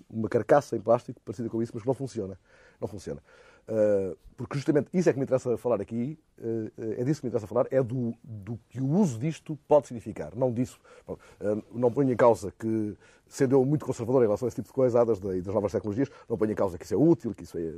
[0.09, 2.39] uma carcaça em plástico parecida com isso, mas que não funciona.
[2.81, 3.23] Não funciona.
[3.69, 7.31] Eh, porque justamente isso é que me interessa falar aqui, eh, é disso que me
[7.31, 10.35] interessa falar, é do, do que o uso disto pode significar.
[10.37, 10.79] Não disso.
[11.07, 12.97] Bom, eh, não ponho em causa que,
[13.27, 16.11] sendo eu muito conservador em relação a esse tipo de coisa, das, das novas tecnologias,
[16.29, 17.73] não ponho em causa que isso é útil, que isso é,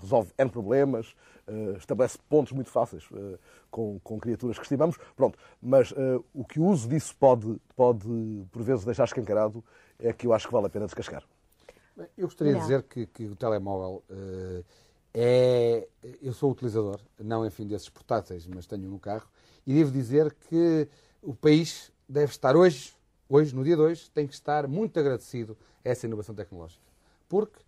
[0.00, 1.14] resolve N problemas,
[1.46, 3.38] eh, estabelece pontos muito fáceis eh,
[3.70, 4.96] com, com criaturas que estimamos.
[5.14, 8.06] Pronto, mas eh, o que o uso disso pode, pode,
[8.50, 9.62] por vezes, deixar escancarado
[9.98, 11.22] é que eu acho que vale a pena descascar.
[12.16, 14.64] Eu gostaria de dizer que, que o telemóvel eh,
[15.14, 15.88] é.
[16.20, 19.26] Eu sou utilizador, não enfim desses portáteis, mas tenho no carro,
[19.66, 20.88] e devo dizer que
[21.22, 22.94] o país deve estar hoje,
[23.28, 26.84] hoje, no dia 2, tem que estar muito agradecido a essa inovação tecnológica.
[27.28, 27.58] Porque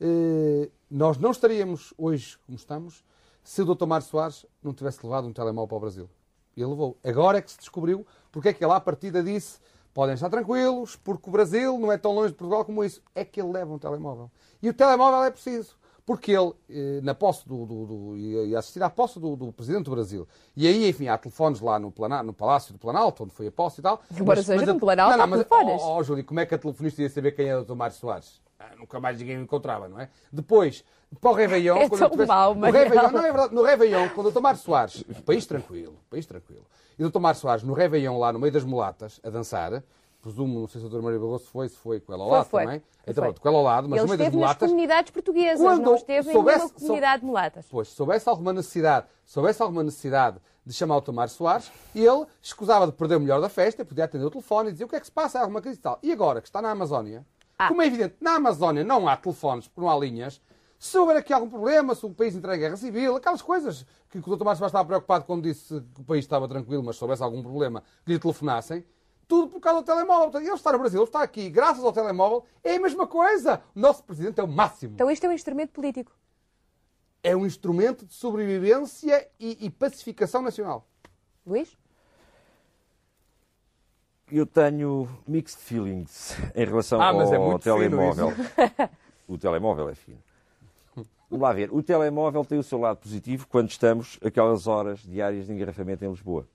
[0.00, 3.02] eh, nós não estaríamos hoje como estamos
[3.42, 3.86] se o Dr.
[3.86, 6.10] Mário Soares não tivesse levado um telemóvel para o Brasil.
[6.54, 6.98] Ele levou.
[7.02, 9.58] Agora é que se descobriu porque é que ele à partida disse
[9.94, 13.02] podem estar tranquilos, porque o Brasil não é tão longe de Portugal como isso.
[13.14, 14.30] É que ele leva um telemóvel.
[14.62, 15.76] E o telemóvel é preciso.
[16.06, 19.84] porque ele, eh, na posse do, do, do- ia assistir à posse do, do Presidente
[19.84, 20.26] do Brasil.
[20.56, 23.52] E aí, enfim, há telefones lá no, Plana- no Palácio do Planalto, onde foi a
[23.52, 24.00] posse e tal.
[24.18, 25.82] Embora seja no Planalto, não, não, há mas, telefones.
[25.84, 27.74] oh, oh, Júlio, como é que a telefonista ia saber quem era o Dr.
[27.74, 28.40] Mário Soares?
[28.58, 30.08] Ah, nunca mais ninguém o encontrava, não é?
[30.32, 30.84] Depois,
[31.20, 31.76] para o Réveillon...
[31.76, 32.70] É tão tivesse- mau, no.
[32.70, 34.42] Réveillon, não é verdade, no Réveillon, quando o.
[34.42, 36.66] Mário Soares, país tranquilo, país tranquilo,
[36.98, 37.20] e o.
[37.20, 39.80] Mário Soares no Réveillon lá no meio das mulatas, a dançar,
[40.20, 41.00] presumo, não sei se a Dra.
[41.00, 42.64] Maria Barroso foi, se foi com ela ao lado foi.
[42.64, 42.88] também, Foi.
[43.06, 44.68] então pronto, com ela ao lado, mas Ele no meio das esteve nas mulatas...
[44.70, 47.66] comunidades portuguesas, Quando não esteve em soubesse- nenhuma comunidade de mulatas.
[47.70, 52.26] Pois, se soubesse alguma necessidade, se soubesse alguma necessidade de chamar o Tomás Soares, ele
[52.42, 54.96] escusava de perder o melhor da festa, podia atender o telefone e dizer o que
[54.96, 55.98] é que se passa, há alguma crise e tal.
[56.02, 57.24] E agora, que está na Amazónia,
[57.58, 57.68] Ah.
[57.68, 60.40] como é evidente, na Amazónia não há telefones, porque não há linhas,
[60.78, 64.18] se houver aqui algum problema, se o país entrar em guerra civil, aquelas coisas que
[64.18, 64.36] o Dr.
[64.36, 67.42] Tomás Soares estava preocupado quando disse que o país estava tranquilo, mas se houvesse algum
[67.42, 68.84] problema, que lhe telefonassem,
[69.26, 70.30] tudo por causa do telemóvel.
[70.30, 73.60] Portanto, ele está no Brasil, ele está aqui, graças ao telemóvel, é a mesma coisa.
[73.74, 76.12] O nosso presidente é o máximo Então isto é um instrumento político.
[77.22, 80.86] é um instrumento de sobrevivência e, e pacificação nacional.
[81.46, 81.76] Luís?
[84.30, 88.32] Eu tenho mixed feelings em relação Ah, mas é ao telemóvel.
[89.26, 90.18] o telemóvel é fino.
[91.30, 91.70] Vamos lá ver.
[91.72, 96.10] O telemóvel tem o seu lado positivo quando estamos aquelas horas diárias de engarrafamento em
[96.10, 96.46] Lisboa.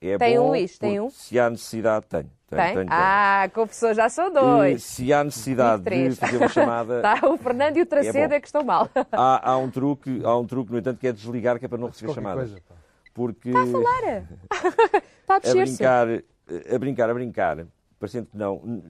[0.00, 1.10] É Tem um, Luís, tem um?
[1.10, 2.30] Se há necessidade, tenho.
[2.48, 2.72] tenho, Tem?
[2.74, 2.88] tenho, tenho.
[2.92, 4.84] Ah, confessor, já são E dois.
[4.84, 8.34] Se há necessidade de fazer uma chamada, Tá, o Fernando e o Tracedo bom.
[8.36, 8.88] é que estão mal.
[9.10, 11.78] há, há um truque, há um truque, no entanto, que é desligar, que é para
[11.78, 12.48] não receber chamadas.
[12.50, 12.74] coisa, pá.
[13.12, 14.28] Porque Para.
[15.20, 15.72] Está a a mexer-se.
[15.78, 16.06] brincar,
[16.74, 17.66] a brincar, a brincar,
[17.98, 18.82] parecendo que não,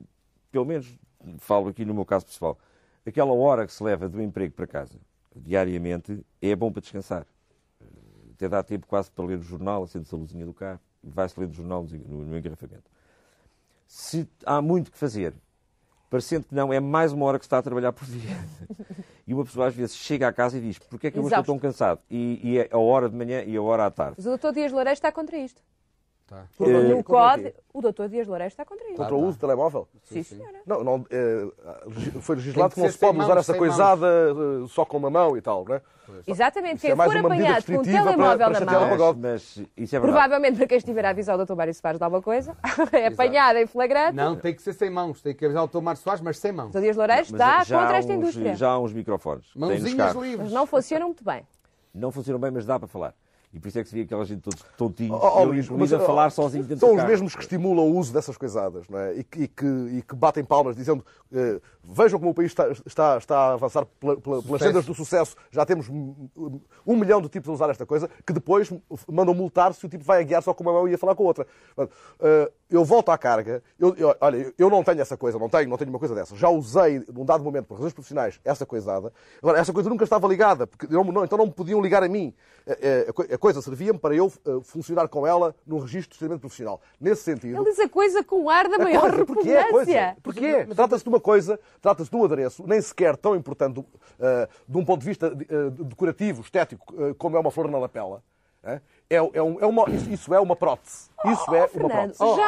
[0.50, 0.98] pelo menos
[1.38, 2.58] falo aqui no meu caso pessoal,
[3.06, 4.98] aquela hora que se leva do emprego para casa,
[5.34, 7.26] diariamente, é bom para descansar.
[8.34, 11.50] Até dá tempo quase para ler o jornal, acende-se a luzinha do carro, vai-se lendo
[11.50, 12.90] o jornal no, no engarrafamento.
[13.86, 15.34] Se há muito que fazer,
[16.08, 18.36] parecendo que não, é mais uma hora que se está a trabalhar por dia.
[19.26, 21.34] E uma pessoa às vezes chega à casa e diz, porquê é que eu hoje
[21.34, 21.52] estou Exausto.
[21.52, 22.00] tão cansado?
[22.10, 24.14] E, e é a hora de manhã e a hora à tarde.
[24.16, 25.62] Mas o doutor Dias Loureiro está contra isto.
[26.28, 26.44] Tá.
[26.58, 27.54] Porque Eh, no contra o COD, quê?
[27.72, 28.96] o doutor Dias Loureiro está contra isto.
[28.98, 29.88] Contra o uso do telemóvel?
[30.04, 30.58] Sim, senhora.
[30.66, 31.48] Não, não, eh,
[32.20, 35.08] foi legislado que que não se pode usar mãos, essa coisada eh, só com uma
[35.08, 35.80] mão e tal, não é?
[36.26, 36.76] Exatamente.
[36.76, 39.14] Isso é Quem mais for apanhado com um restritiva para- telemóvel para na mão.
[39.18, 40.00] Mas isso é verdade.
[40.02, 42.54] provavelmente para quem estiver a avisar o doutor Mário Soares de alguma coisa,
[42.92, 45.22] é apanhado em flagrante, Não, tem que ser sem mãos.
[45.22, 46.64] Tem que avisar o Tomás Soares, mas sem mãos.
[46.68, 48.54] o doutor Dias Loureiro Mas está contra esta indústria.
[48.54, 49.46] Já há uns microfones.
[49.56, 50.38] Mãozinhas livres.
[50.40, 51.46] Mas não funcionam muito bem.
[51.94, 53.14] Não funcionam bem, mas dá para falar.
[53.52, 55.18] E por isso é que se vê aquela gente todos tontinhos.
[55.18, 57.08] Oh, oh, incluído, mas, a oh, falar sozinho dentro São os carro.
[57.08, 59.14] mesmos que estimulam o uso dessas coisadas, não é?
[59.14, 62.68] E que, e que, e que batem palmas dizendo eh, vejam como o país está,
[62.84, 65.34] está, está a avançar pela- pela- pelas sendas do sucesso.
[65.50, 68.70] Já temos um, milhão de tipos a usar esta coisa, que depois
[69.10, 71.14] mandam multar se o tipo vai a guiar só com uma mão e a falar
[71.14, 71.46] com a outra.
[72.20, 73.62] Eh, eu volto à carga.
[73.78, 76.36] Eu, eu- olha, eu não tenho essa coisa, não tenho, não tenho uma coisa dessa.
[76.36, 79.12] Já usei, num dado momento, por razões profissionais, essa coisada.
[79.42, 82.08] Agora, essa coisa nunca estava ligada, porque não- não- então não me podiam ligar a
[82.08, 82.34] mim.
[82.66, 86.12] Eh, eh, A, co- a coisa servia-me para eu eh, funcionar com ela num registro
[86.14, 86.80] extremamente profissional.
[87.00, 87.56] Nesse sentido.
[87.56, 90.16] Ele diz a coisa com o ar da A maior coisa, porque é a coisa.
[90.22, 90.66] Porquê?
[90.74, 93.84] Trata-se de uma coisa, trata-se de um adereço, nem sequer tão importante uh,
[94.68, 98.22] de um ponto de vista uh, decorativo, estético, uh, como é uma flor na lapela.
[98.62, 101.08] É, é, é um- é uma, isso, isso é uma prótese.
[101.26, 102.36] Isso é uma Fernando, prótese.
[102.36, 102.46] já,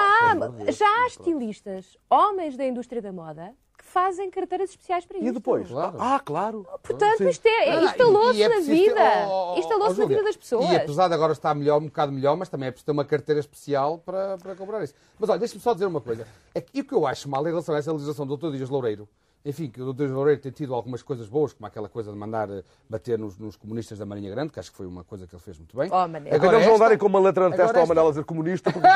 [0.69, 5.23] há, já há estilistas, homens da indústria da moda, que fazem carteiras especiais para E
[5.25, 5.35] isto.
[5.35, 5.69] depois?
[5.69, 5.97] Claro.
[5.99, 6.67] Ah, claro.
[6.83, 7.29] Portanto, Sim.
[7.29, 9.27] isto é, Ah, instalou-se e- e é na vida.
[9.29, 10.71] oh, oh, oh, Instalou-se na vida das pessoas.
[10.71, 13.05] E apesar de agora estar melhor, um bocado melhor, mas também é preciso ter uma
[13.05, 14.95] carteira especial para, para comprar isso.
[15.19, 16.27] Mas olha, deixa-me só dizer uma coisa.
[16.55, 18.51] É que, e o que eu acho mal em relação a essa legislação do Dr.
[18.57, 19.09] Dias Loureiro,
[19.45, 20.11] enfim, que o Dr.
[20.13, 23.57] Loureiro tem tido algumas coisas boas, como aquela coisa de mandar eh, bater nos, nos
[23.57, 25.89] comunistas da Marinha Grande, que acho que foi uma coisa que ele fez muito bem.
[25.91, 25.97] Oh.
[26.27, 28.07] É quando eles vão esta- darem com uma letra na agora testa ao esta- Manel
[28.07, 28.89] a dizer comunista, porque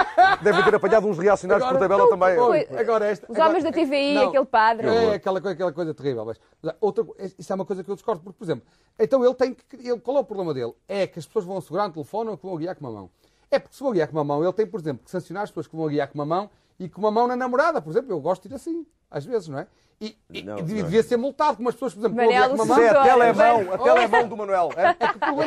[0.43, 2.37] devem ter apanhado uns reacionários por Agora- tabela também.
[2.69, 4.87] Foi- Agora esta, Os agora- homens da TVI, Não, aquele padre.
[4.89, 6.25] É aquela coisa, aquela coisa terrível.
[6.27, 7.05] Mas, mas, outra,
[7.39, 8.65] isso é uma coisa que eu discordo, porque, por exemplo,
[8.99, 9.65] então ele tem que.
[9.77, 10.75] Ele, qual é o problema dele?
[10.87, 13.11] É que as pessoas vão segurar no telefone ou que vão guiar com uma mão.
[13.51, 15.51] É porque se vão guiar com uma mão, ele tem, por exemplo, que sancionar as
[15.51, 18.11] pessoas que vão guiar com uma mão e com uma mão na namorada, por exemplo.
[18.11, 19.67] Eu gosto de ir assim, às vezes, não é?
[20.01, 20.65] E, e- Não, e não.
[20.67, 22.79] devia ser multado, como as pessoas, por exemplo, Manel, guiar uma o mão.
[22.83, 24.71] É a telemão, a telemão do Manuel.
[24.77, 24.87] É?
[24.89, 24.95] A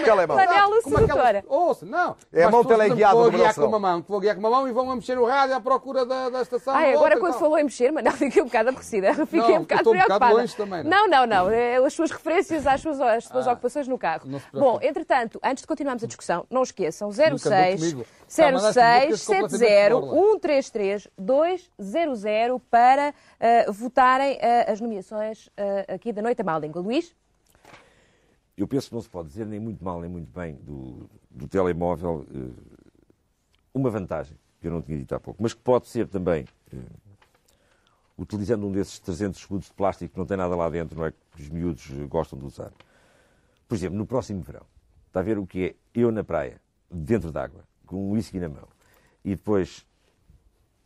[0.03, 0.37] telemão.
[0.37, 1.43] Manel, o Como aquelas- sedutora.
[1.47, 2.15] Ouça, não.
[2.31, 4.49] É a mão teleguiada do guiar Manuel com uma mão, que vão guiar com uma
[4.49, 6.73] mão e vão a mexer o rádio à procura da, da estação.
[6.73, 9.13] Ai, da agora outra quando falou em mexer, Manel, fiquei um bocado aborrecida.
[9.27, 10.33] Fiquei Não, um bocado estou um bocado preocupada.
[10.41, 11.49] longe também, não não, não, não.
[11.51, 14.23] É As suas referências às suas, às suas ocupações no carro.
[14.33, 14.59] Ah, não.
[14.61, 18.05] Bom, entretanto, antes de continuarmos a discussão, não esqueçam, Nunca andou 06 comigo.
[18.27, 19.41] Está a mandar estas músicas 06 70
[19.95, 21.09] completamente 133
[21.77, 23.13] 200 para
[23.71, 25.49] votarem eh, as nomeações
[25.87, 26.81] aqui da Noite à Má Língua.
[26.81, 27.15] Luís?
[28.57, 31.47] Eu penso que não se pode dizer nem muito mal nem muito bem do, do
[31.47, 32.77] telemóvel eh,
[33.71, 36.43] uma vantagem, que eu não tinha dito há pouco, mas que pode ser também
[36.73, 36.77] eh,
[38.17, 41.13] utilizando um desses 300 escudos de plástico que não tem nada lá dentro, não é?
[41.35, 42.71] Que os miúdos gostam de usar.
[43.67, 44.65] Por exemplo, no próximo verão,
[45.05, 48.49] está a ver o que é eu na praia, dentro d'água, com um whisky na
[48.49, 48.67] mão,
[49.23, 49.85] e depois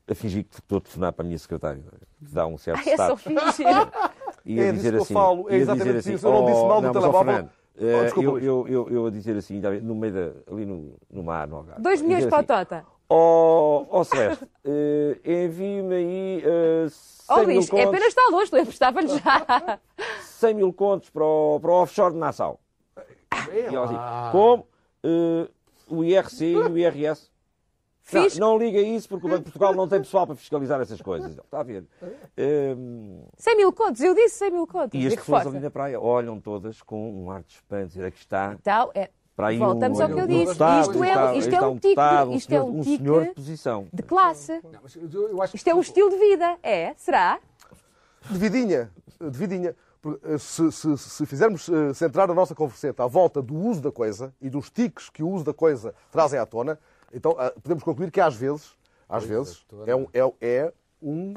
[0.10, 1.82] a fingir que estou a telefonar para a minha secretária,
[2.22, 3.22] dá um certo Ah, é só status.
[3.22, 3.68] fingir.
[4.46, 6.28] E É a disso dizer que eu assim, falo, é ia exatamente dizer assim, isso.
[6.28, 7.34] Eu não disse mal do mas, ó, telemóvel.
[7.34, 7.50] Fernando,
[7.84, 11.24] Oh, desculpa, eu, eu, eu, eu a dizer assim, no meio da, ali no, no
[11.24, 11.82] mar, no Algarve.
[11.82, 12.86] 2 a milhões para assim, Tota.
[13.10, 18.22] Ó oh, Celeste, eh, envie-me aí eh, 100 Ó mil Luís, é contos, apenas está
[18.32, 19.80] longe, eu emprestava-lhe já.
[20.22, 22.60] 100 mil contos para o, para o offshore de Nassau.
[23.52, 24.68] E ela assim, como?
[25.04, 25.50] Eh,
[25.90, 27.32] o IRC e o IRS.
[28.14, 30.80] Não, Fiz não liga isso porque o Banco de Portugal não tem pessoal para fiscalizar
[30.82, 31.32] essas coisas.
[31.38, 31.86] Está a ver?
[32.38, 32.76] Eh,
[33.38, 35.00] 100 mil contos, eu disse 100 mil contos.
[35.00, 37.88] e as que pessoas ali na praia olham todas com um ar de espanto.
[37.88, 38.56] Dizer, aqui está.
[38.60, 40.46] Então, é, Para aí Voltamos um, ao que eu um disse.
[40.46, 43.34] deputado, Isto é- está- isto é um tique deputado, isto é um um tique de
[43.34, 43.88] posição.
[43.92, 44.60] de classe.
[44.64, 46.58] Não, mas eu, eu acho que Isto é um estilo de vida.
[46.62, 46.94] É?
[46.98, 47.40] Será?
[48.30, 49.76] De vidinha, de vidinha.
[50.02, 53.82] Porque, eh, Se, se- se fizermos eh, centrar a nossa converseta à volta do uso
[53.82, 56.78] da coisa e dos tiques que o uso da coisa trazem à tona,
[57.14, 58.76] então ah, podemos concluir que às vezes,
[59.08, 61.34] às vezes, estou a é um, é, é um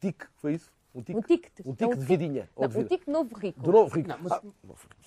[0.00, 0.72] tique, foi isso?
[0.92, 1.50] Um tique, Um tique.
[1.64, 2.50] um É tique de vidinha.
[2.58, 2.88] Não, de um vida.
[2.88, 3.60] tique novo rico.
[3.60, 4.08] Do novo rico.
[4.08, 4.40] Não, mas- Ah,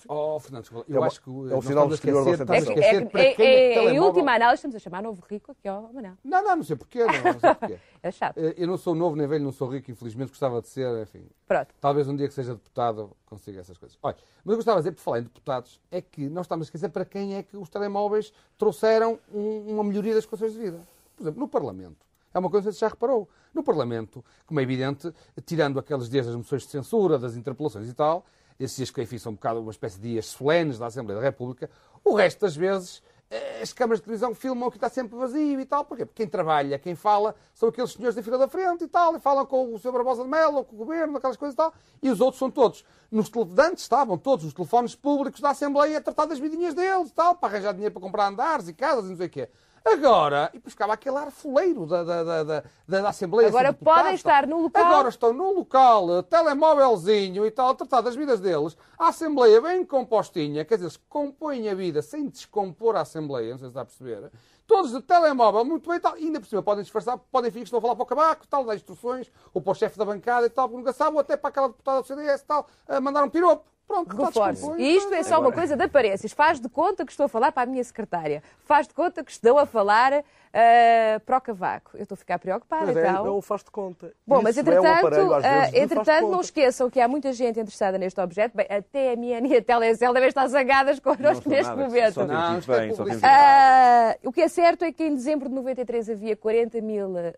[0.08, 2.72] Oh, Fernando, eu É uma- acho que é um sinal da esquecer, estamos a ostentação.
[2.72, 5.52] É, esquecer para é, quem é é, em última análise, estamos a chamar novo rico
[5.52, 6.14] aqui ao Manel.
[6.24, 7.78] Não, não, não sei porquê, não, não sei porquê.
[8.02, 8.38] É chato.
[8.38, 11.26] Eh, Eu não sou novo nem velho, não sou rico, infelizmente gostava de ser, enfim.
[11.46, 11.74] Pronto.
[11.80, 13.98] Talvez um dia que seja deputado consiga essas coisas.
[14.02, 16.68] Olha, mas eu gostava de dizer, por falar em deputados, é que nós estamos a
[16.68, 20.80] esquecer para quem é que os telemóveis trouxeram um- uma melhoria das condições de vida.
[21.16, 22.04] Por exemplo, no Parlamento.
[22.34, 23.28] É uma coisa que já reparou.
[23.54, 25.12] No Parlamento, como é evidente,
[25.46, 28.26] tirando aqueles dias das moções de censura, das interpelações e tal,
[28.58, 31.24] esses dias que enfim são um bocado uma espécie de dias solenes da Assembleia da
[31.26, 31.70] República,
[32.04, 35.64] o resto das vezes eh, as câmaras de televisão filmam que está sempre vazio e
[35.64, 35.84] tal.
[35.84, 36.04] Porquê?
[36.04, 39.20] Porque quem trabalha, quem fala, são aqueles senhores da fila da frente e tal, e
[39.20, 39.92] falam com o Sr.
[39.92, 41.72] Barbosa de Melo, ou com o Governo, aquelas coisas e tal,
[42.02, 42.84] e os outros são todos.
[43.10, 47.08] Nos tele- antes estavam todos os telefones públicos da Assembleia a tratar das vidinhas deles
[47.08, 49.48] e tal, para arranjar dinheiro para comprar andares e casas e não sei o quê.
[49.86, 53.48] Agora, e depois ficava aquele ar foleiro da, da, da, da, Assembleia.
[53.48, 54.84] Agora deputados, podem estar no local.
[54.84, 58.78] Agora estão no local, eh, telemóvelzinho e tal, tratar das vidas deles.
[58.98, 63.58] A Assembleia bem compostinha, quer dizer, eles compõem a vida sem descompor a Assembleia, não
[63.58, 64.32] sei se está a perceber.
[64.66, 66.16] Todos de telemóvel, muito bem e tal.
[66.16, 68.48] E ainda por cima podem disfarçar, podem fingir que estão a falar para o cabaco,
[68.48, 71.20] tal, dar instruções, ou para o chefe da bancada e tal, porque nunca sabe, ou
[71.20, 73.73] até para aquela deputada do CDS e tal, a mandar um piropo.
[73.86, 74.76] Pronto, Reforço.
[74.76, 76.32] E isto é só uma coisa de aparências.
[76.32, 78.42] Faz de conta que estou a falar para a minha secretária.
[78.64, 80.24] Faz de conta que estou a falar
[80.54, 81.90] ah, para o cavaco.
[81.94, 83.24] Eu estou a ficar preocupada, Mas é, então.
[83.24, 84.12] não faz de conta.
[84.24, 87.58] Bom, mas Isso é um entretanto, aparelho, de entretanto não esqueçam que há muita gente
[87.58, 88.56] interessada neste objeto.
[88.56, 92.14] Bem, até a minha e a Telecel devem estar zangadas connosco neste nada, momento.
[92.14, 93.04] Só Não, dito isto é bem, só.
[93.24, 97.32] Ah, o que é certo é que em dezembro de 93 havia 40 mil ah,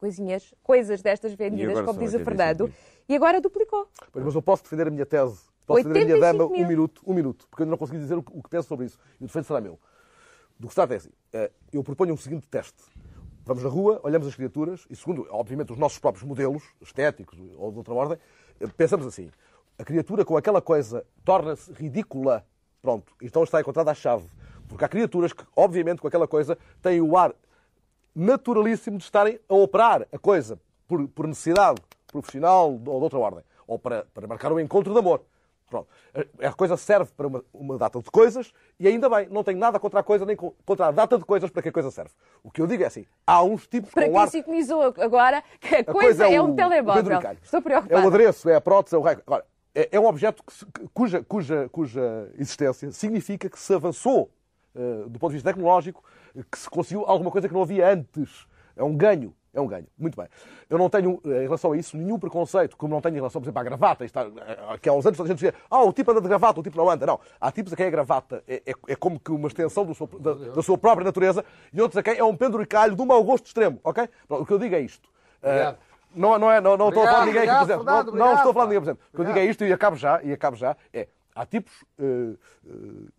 [0.00, 2.74] coisinhas, coisas destas vendidas, como diz o 85 Fernando,
[3.06, 3.86] e agora duplicou.
[4.10, 5.51] Pois, mas eu posso defender a minha tese.
[5.74, 6.64] Posso defender a minha 85 dama mil.
[6.64, 8.68] um minuto, um minuto, porque eu ainda não consegui dizer o que o que penso
[8.68, 8.98] sobre isso.
[9.20, 9.78] E o defeito será meu.
[10.58, 11.10] Do que se trata é assim.
[11.32, 12.82] eh, Eu proponho um seguinte teste.
[13.44, 17.72] Vamos na rua, olhamos as criaturas e, segundo, obviamente, os nossos próprios modelos estéticos ou
[17.72, 18.18] de outra ordem,
[18.60, 19.30] eh, pensamos assim.
[19.78, 22.44] A criatura com aquela coisa torna-se ridícula.
[22.80, 23.12] Pronto.
[23.20, 24.28] Então está encontrada a chave.
[24.68, 27.34] Porque há criaturas que, obviamente, com aquela coisa têm o ar
[28.14, 33.42] naturalíssimo de estarem a operar a coisa por, por necessidade profissional ou de outra ordem.
[33.66, 35.22] Ou para, para marcar um encontro de amor.
[35.72, 35.88] Pronto.
[36.42, 39.58] A a coisa serve para uma, uma data de coisas e ainda bem, não tenho
[39.58, 41.90] nada contra a coisa nem co- contra a data de coisas para que a coisa
[41.90, 42.10] serve.
[42.44, 44.28] O que eu digo é assim, há uns tipos Para com quem ar...
[44.28, 47.02] sintonizou agora que a, A coisa, é, o- um telemóvel.
[47.42, 48.04] Estou É preocupada.
[48.04, 49.22] o adereço, é a prótese, é o raio.
[49.26, 49.44] Agora,
[49.74, 54.30] é, é um objeto que cuja, cuja, cuja existência significa que se avançou
[54.74, 56.04] eh, do ponto de vista tecnológico,
[56.50, 58.46] que se conseguiu alguma coisa que não havia antes.
[58.76, 59.34] É um ganho.
[59.54, 59.86] É um ganho.
[59.98, 60.26] Muito bem.
[60.70, 63.40] Eu não tenho, eh, em relação a isso, nenhum preconceito, como não tenho em relação,
[63.40, 64.04] por exemplo, à gravata.
[64.04, 66.60] Está, eh, que há uns anos a gente dizia, ah, o tipo anda de gravata,
[66.60, 67.04] o tipo não anda.
[67.04, 67.20] Não.
[67.40, 70.32] Há tipos a quem a gravata é, é- é como que uma extensão seu- da,
[70.34, 73.44] da sua própria natureza e outros a quem é um penduricalho de um mau gosto
[73.46, 73.78] extremo.
[73.84, 74.08] Ok?
[74.26, 75.06] Pronto, o que eu digo é isto.
[75.42, 75.78] Eh, Obrigado.
[76.14, 77.84] não, não, é, não, não estou a falar de ninguém aqui, por exemplo.
[77.84, 79.04] Não, Fernando, não obrigado, estou a falar de ninguém, por exemplo.
[79.12, 81.08] O que eu digo é isto e acabo já, e acabo já, é.
[81.34, 82.04] Há tipos eh,
[82.66, 82.70] eh,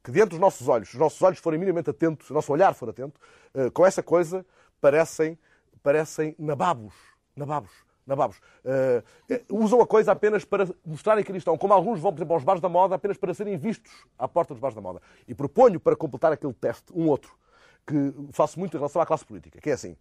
[0.03, 2.51] que diante dos nossos olhos, se os nossos olhos forem minimamente atentos, se o nosso
[2.51, 3.19] olhar for atento,
[3.55, 4.45] eh, com essa coisa
[4.79, 5.38] parecem,
[5.84, 6.93] parecem nababos.
[7.36, 7.71] Nababos.
[8.05, 8.41] Nababos.
[8.65, 9.03] Eh,
[9.49, 11.57] usam a coisa apenas para mostrarem que ali estão.
[11.57, 14.53] Como alguns vão, por exemplo, aos bares da moda apenas para serem vistos à porta
[14.53, 15.01] dos bares da moda.
[15.27, 17.34] E proponho, para completar aquele teste, um outro,
[17.86, 19.95] que faço muito em relação à classe política, que é assim.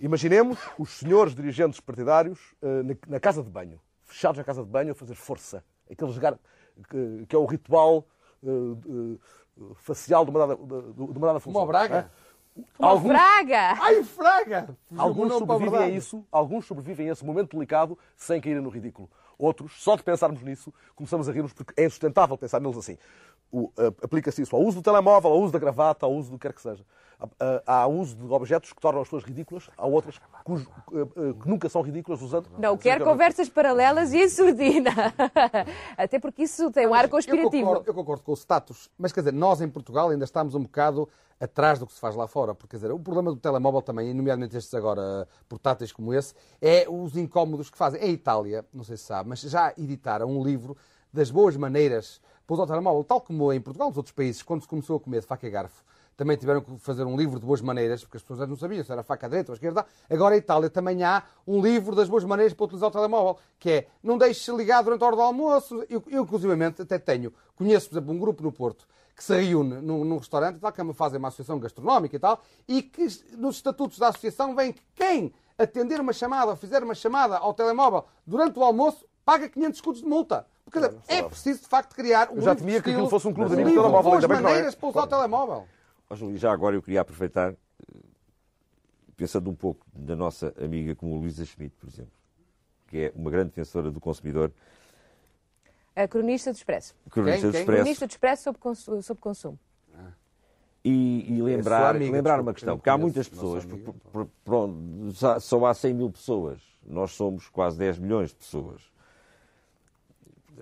[0.00, 4.68] Imaginemos os senhores dirigentes partidários eh, na, na casa de banho, fechados na casa de
[4.68, 5.64] banho a fazer força.
[5.90, 6.38] Aquele jogar
[6.88, 8.04] que, que é o ritual
[8.44, 9.18] eh,
[9.76, 11.62] facial de uma dada, de, de uma dada função.
[11.62, 11.98] O Braga?
[12.00, 12.10] Hã?
[12.78, 13.76] Uma Alguns- fraga!
[13.82, 14.76] Ai, Fraga!
[14.96, 19.08] Alguns sobrevivem a isso, alguns sobrevivem a esse momento delicado sem caírem no ridículo.
[19.38, 22.98] Outros, só de pensarmos nisso, começamos a rir-nos porque é insustentável pensar neles assim.
[23.76, 26.46] Ah, Aplica-se isso ao uso do telemóvel, ao uso da gravata, ao uso do que
[26.48, 26.84] quer que seja.
[27.66, 31.48] Há uso de objetos que tornam as pessoas ridículas, há outras cujo- ah, ah, que
[31.48, 32.48] nunca são ridículas usando.
[32.58, 34.90] Não, quero conversas paralelas e surdina.
[35.96, 37.66] Até porque isso tem um ar Eu conspirativo.
[37.66, 40.62] concordo, eu concordo com o status, mas quer dizer, nós em Portugal ainda estamos um
[40.62, 41.08] bocado
[41.40, 42.54] atrás do que se faz lá fora.
[42.54, 46.34] Porque, quer dizer, o problema do telemóvel também, e nomeadamente estes agora portáteis como esse,
[46.62, 48.00] é os incómodos que fazem.
[48.00, 50.76] Em Itália, não sei se sabe, mas já editaram um livro
[51.12, 54.62] das boas maneiras para usar o telemóvel, tal como em Portugal, nos outros países, quando
[54.62, 55.82] se começou a comer de faca e garfo.
[56.18, 58.90] Também tiveram que fazer um livro de boas maneiras, porque as pessoas não sabiam se
[58.90, 59.86] era a faca à direita ou à esquerda.
[60.10, 63.70] Agora, em Itália, também há um livro das boas maneiras para utilizar o telemóvel, que
[63.70, 65.86] é não deixe ligar durante a hora do almoço.
[65.88, 69.76] Eu, eu inclusivamente, até tenho, conheço, por exemplo, um grupo no Porto que se reúne
[69.80, 73.06] num, num restaurante e tal, que é fazem uma associação gastronómica e tal, e que
[73.36, 77.54] nos estatutos da associação vem que quem atender uma chamada ou fizer uma chamada ao
[77.54, 80.46] telemóvel durante o almoço paga 500 escudos de multa.
[80.64, 83.54] Porque, é preciso, de facto, criar um Eu já temia que aquilo fosse um clube
[83.54, 84.26] de amigos telemóvel, boas é.
[84.26, 85.66] maneiras para usar o telemóvel.
[86.16, 87.98] Júlio, já agora eu queria aproveitar, eh,
[89.16, 92.12] pensando um pouco na nossa amiga como a Luísa Schmidt, por exemplo,
[92.86, 94.50] que é uma grande defensora do consumidor,
[95.94, 96.94] A cronista do Expresso.
[97.10, 97.60] cronista do quem?
[97.60, 99.58] Expresso, Cronista do Expresso sobre, consu- sobre consumo.
[100.84, 103.92] e, e sua lembrar, amiga, lembrar uma questão, porque há muitas pessoas, amiga.
[103.92, 108.80] por- por- pronto, só- há 100 mil pessoas, nós somos quase 10 milhões de pessoas.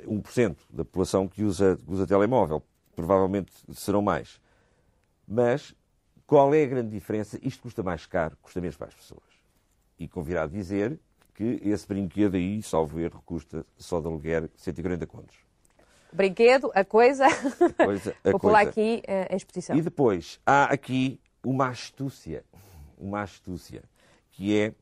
[0.06, 2.62] 1% da população que usa, que usa telemóvel,
[2.96, 4.40] provavelmente serão mais.
[5.26, 5.74] Mas
[6.26, 7.38] qual é a grande diferença?
[7.42, 9.22] Isto custa mais caro, custa menos para as pessoas.
[9.98, 10.98] E convirá dizer
[11.34, 15.36] que esse brinquedo aí, salvo erro, custa só de aluguer 140 contos.
[16.12, 17.26] Brinquedo, a coisa.
[17.76, 18.70] Coisa- a Vou pular coisa.
[18.70, 19.76] aqui eh, em exposição.
[19.76, 22.44] E depois há aqui uma astúcia,
[22.98, 23.82] uma astúcia,
[24.32, 24.74] que é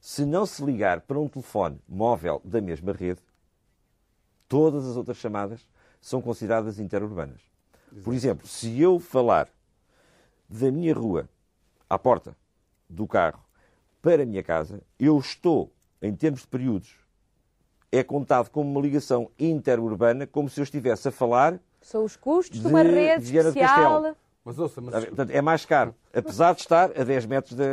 [0.00, 3.20] se não se ligar para um telefone móvel da mesma rede,
[4.48, 5.68] todas as outras chamadas
[6.00, 7.40] são consideradas interurbanas.
[8.04, 9.48] Por exemplo, se eu falar
[10.48, 11.28] da minha rua
[11.88, 12.36] à porta
[12.88, 13.40] do carro
[14.00, 16.96] para a minha casa, eu estou, em termos de períodos,
[17.90, 22.58] é contado como uma ligação interurbana, como se eu estivesse a falar São os custos
[22.58, 23.52] de, de uma rede Viana.
[23.52, 24.16] Castelo.
[24.44, 27.64] Mas ouça, mas Portanto, é mais caro, apesar de estar a 10 metros da,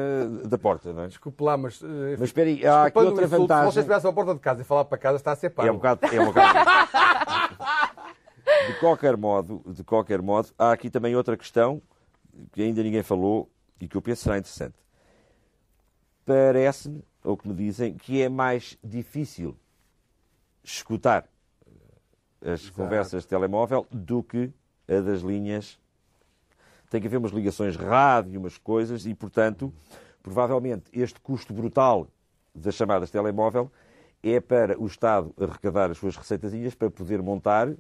[0.46, 0.92] da porta.
[0.92, 1.08] Não é?
[1.08, 1.82] desculpe lá, mas...
[1.82, 3.72] eh, Mas espera aí, há aqui outra insulto, Se vantagem.
[3.72, 5.70] você estivesse à porta de casa e falar para casa, está a ser pago.
[5.70, 6.06] É um bocado.
[6.12, 6.60] É um bocado...
[8.68, 11.82] De qualquer modo, de qualquer modo, há aqui também outra questão
[12.52, 14.76] que ainda ninguém falou e que eu penso será interessante.
[16.26, 19.56] Parece-me, ou que me dizem, que é mais difícil
[20.64, 21.30] escutar
[22.44, 24.52] as conversas de telemóvel do que
[24.88, 25.80] a das linhas.
[26.90, 29.74] Tem que haver umas ligações rádio, umas coisas, e, portanto,
[30.22, 32.08] provavelmente este custo brutal
[32.54, 33.72] das chamadas de telemóvel
[34.24, 37.72] é para o Estado arrecadar as suas receitazinhas para poder montar,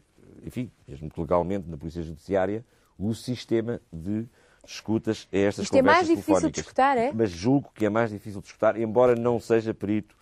[0.43, 2.63] enfim, mesmo que legalmente na Polícia Judiciária,
[2.97, 4.27] o sistema de
[4.73, 7.11] escutas a estas Isto é conversas mais difícil de escutar, é?
[7.13, 10.15] Mas julgo que é mais difícil de escutar, embora não seja perito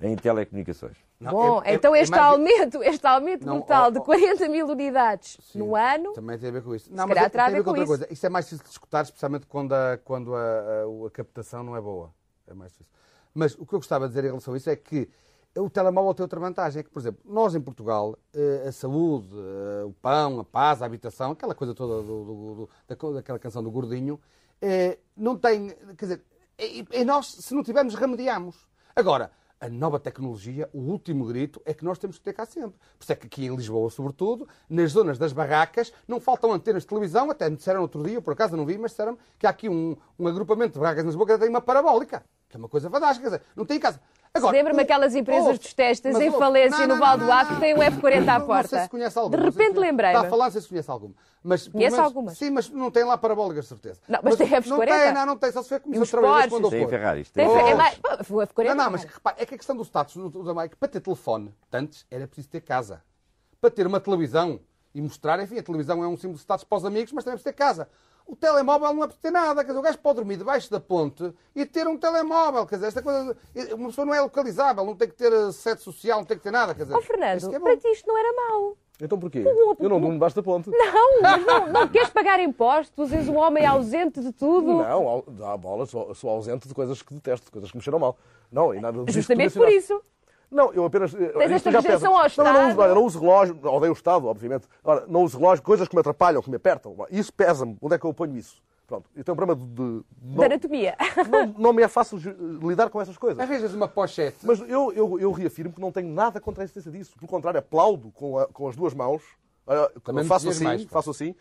[0.00, 0.96] em telecomunicações.
[1.20, 3.98] Não, Bom, é- é- então é este mais- aumento, este aumento Não, brutal ó, de
[3.98, 4.02] ó.
[4.02, 6.90] 40 mil unidades no ano, Também tem a ver com isso.
[6.90, 7.88] Calhar é- terá a tem ver com outra isso.
[7.88, 8.06] coisa.
[8.12, 11.76] Isso é mais difícil de escutar, especialmente quando a, quando a, a- a captação não
[11.76, 12.12] é boa.
[12.46, 12.92] É mais difícil.
[13.32, 15.08] Mas o que eu gostava de dizer em relação a isso é que
[15.56, 16.80] o telemóvel tem outra vantagem.
[16.80, 20.82] É que, por exemplo, nós em Portugal, eh, a saúde, eh, o pão, a paz,
[20.82, 24.20] a habitação, aquela coisa toda do, do- do- daquela canção do Gordinho,
[24.60, 25.68] eh, não tem.
[25.96, 26.24] Quer dizer,
[26.58, 28.56] e, nós, se não tivermos, remediamos.
[28.94, 29.30] Agora,
[29.60, 32.78] a nova tecnologia, o último grito, é que nós temos que ter cá sempre.
[32.98, 36.82] Por isso é que aqui em Lisboa, sobretudo, nas zonas das barracas, não faltam antenas
[36.82, 39.50] de televisão, até me disseram outro dia, por acaso não vi, mas disseram que há
[39.50, 42.68] aqui um, um agrupamento de barracas em Lisboa que tem uma parabólica, que é uma
[42.68, 44.00] coisa fantástica, quer dizer, não tem em casa.
[44.42, 47.74] Lembra-me aquelas empresas ouve, dos testes em ouve, falência não, no Val do que tem
[47.74, 48.62] um F40 à porta.
[48.62, 49.36] Não sei se conhece alguma.
[49.36, 50.16] De se repente lembrei-me.
[50.16, 51.14] Está a falar, não sei se conhece alguma.
[51.42, 52.38] Mas, Conheço algumas.
[52.38, 54.00] Sim, mas não tem lá parabólicas, de certeza.
[54.08, 54.66] Não, mas tem F40?
[54.66, 56.88] Não tem, não, não tem, só se for E comissão os de trabalhadores quando Tem.
[56.88, 57.30] Ferraris.
[57.30, 57.70] Tem, Tem...
[57.70, 60.16] é mais, pô, o F40 Não, não, mas repare, é que a questão do status
[60.16, 60.30] do,
[60.68, 63.02] que para ter telefone, antes era preciso ter casa.
[63.60, 64.58] Para ter uma televisão
[64.94, 67.34] e mostrar, enfim, a televisão é um símbolo de status para os amigos, mas também
[67.34, 67.88] é preciso ter casa.
[68.26, 70.80] O telemóvel não é preciso ter nada, quer dizer, o gajo pode dormir debaixo da
[70.80, 73.36] ponte e ter um telemóvel, quer dizer, esta coisa,
[73.72, 76.42] uma pessoa não é localizável, não tem que ter eh, sede social, não tem que
[76.42, 76.94] ter nada, quer dizer.
[76.94, 78.76] Ó isso Fernando, é para ti isto não era mau.
[79.00, 79.44] Então porquê?
[79.80, 80.70] Eu não durmo debaixo da ponte.
[80.70, 84.72] Não, mas não, não queres pagar impostos, és um homem ausente de tudo.
[84.72, 87.98] Não, dá bola, sou, sou ausente de coisas que detesto, de coisas que me cheiram
[87.98, 88.16] mal.
[88.50, 90.00] Não, e nada Justamente por isso.
[90.54, 91.12] Não, eu apenas.
[91.12, 92.80] Tens esta rejeição ao Não, eu não uso, Estado.
[92.80, 94.68] olha, não uso relógio, odeio o Estado, obviamente.
[94.84, 96.94] Ora, não uso relógio, coisas que me atrapalham, que me apertam.
[97.10, 97.76] Isso pesa-me.
[97.82, 98.62] Onde é que eu ponho isso?
[98.86, 99.66] Pronto, eu tenho um problema de.
[99.74, 100.94] de- Da não, anatomia.
[101.28, 102.18] não, não me é fácil
[102.62, 103.40] lidar com essas coisas.
[103.40, 104.36] Arranjas uma pochete.
[104.44, 107.14] Mas eu, eu, eu reafirmo que não tenho nada contra a existência disso.
[107.18, 109.22] Pelo contrário, aplaudo com, a- com as duas mãos.
[110.04, 111.34] Também me faço assim, mais, faço assim,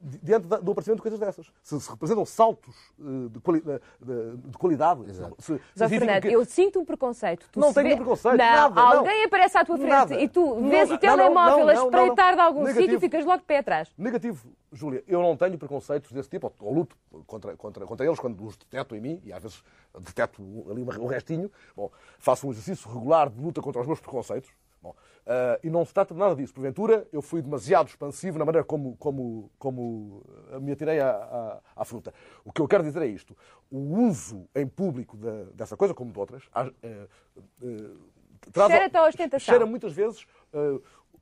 [0.00, 1.52] di- diante da- do aparecimento de coisas dessas.
[1.62, 5.04] Se, se representam saltos ah, de, quali- de- de- de qualidade.
[5.04, 5.22] Se, se
[5.74, 7.46] significa Fernando, que- eu sinto um preconceito.
[7.52, 8.98] Tu Não se tenho vê- preconceito, Não, nada, não.
[8.98, 10.20] alguém aparece à tua frente Nada.
[10.20, 12.34] e tu Não, vês não, o telemóvel não, a não, não, espreitar não.
[12.36, 12.82] de algum Negativo.
[12.82, 13.92] sítio e ficas logo de pé atrás.
[13.98, 15.04] Negativo, Júlia.
[15.06, 18.56] Eu não tenho preconceitos desse tipo, ou, ou luto contra, contra, contra eles quando os
[18.56, 19.62] deteto em mim, e às vezes
[20.00, 21.50] deteto ali um restinho.
[21.76, 24.50] Bom, faço um exercício regular de luta contra os meus preconceitos.
[24.84, 24.94] Bom,
[25.26, 26.52] ah, e não se trata de nada disso.
[26.52, 30.22] Porventura, eu fui demasiado expansivo na maneira como, como, como
[30.52, 32.12] ah, me atirei à, à, à fruta.
[32.44, 33.34] O que eu quero dizer é isto.
[33.70, 35.16] O uso em público
[35.54, 37.06] dessa coisa, como de outras, ah, ah,
[38.52, 39.52] traz ao- Cheira-te a ostentação.
[39.54, 40.76] cheira muitas vezes uh,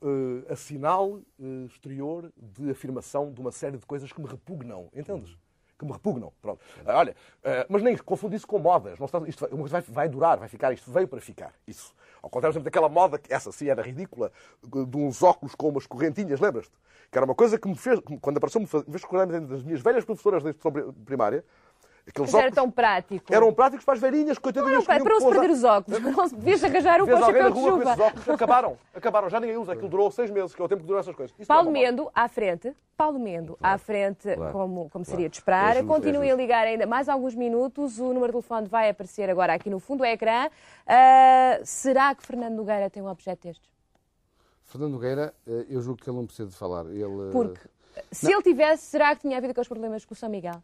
[0.04, 1.08] uh, a sinal
[1.38, 4.88] uh, exterior de afirmação de uma série de coisas que me repugnam.
[4.92, 5.38] Entendes?
[5.82, 6.32] Que me repugnam.
[6.40, 6.60] Pronto.
[6.86, 7.10] Uh, olha,
[7.44, 9.00] uh, mas nem confunde isso com modas.
[9.00, 10.72] Não trata- isto vai, vai, durar, vai ficar.
[10.72, 11.52] Isto veio para ficar.
[11.66, 11.92] Isso.
[12.22, 14.30] Ao contrário, exemplo, daquela moda, que essa sim era ridícula,
[14.62, 16.70] de uns óculos com umas correntinhas, lembras-te?
[17.10, 19.62] Que era uma coisa que me fez, quando apareceu, me fez me fez recordar das
[19.64, 21.44] minhas velhas professoras da instrução pri- primária.
[22.04, 23.32] Aqueles Mas era tão prático.
[23.32, 24.84] eram práticos para as velhinhas, Não, coitadinhas.
[24.84, 26.00] para que para não se perder os óculos.
[26.02, 28.06] Não se devias arranjar um com o chapéu de rua com esses chuva.
[28.08, 28.78] óculos, acabaram.
[28.92, 29.72] Acabaram, já ninguém usa.
[29.72, 31.34] Aquilo durou seis meses, que é o tempo que duram essas coisas.
[31.38, 31.84] Isso Paulo não é.
[31.84, 34.52] Mendo à frente, Paulo Mendo à frente, Claro.
[34.52, 35.76] como, como seria de É esperar.
[35.76, 38.00] é Continuem a ligar ainda mais alguns minutos.
[38.00, 40.50] O número de telefone vai aparecer agora aqui no fundo do ecrã.
[40.86, 43.70] Ah, será que Fernando Nogueira tem um objeto destes?
[44.64, 46.84] Fernando Nogueira, eh, eu julgo que ele não precisa de falar.
[46.86, 47.60] Ele, eh, Porque
[48.10, 50.62] se ele tivesse, será que tinha havido aqueles problemas com o São Miguel?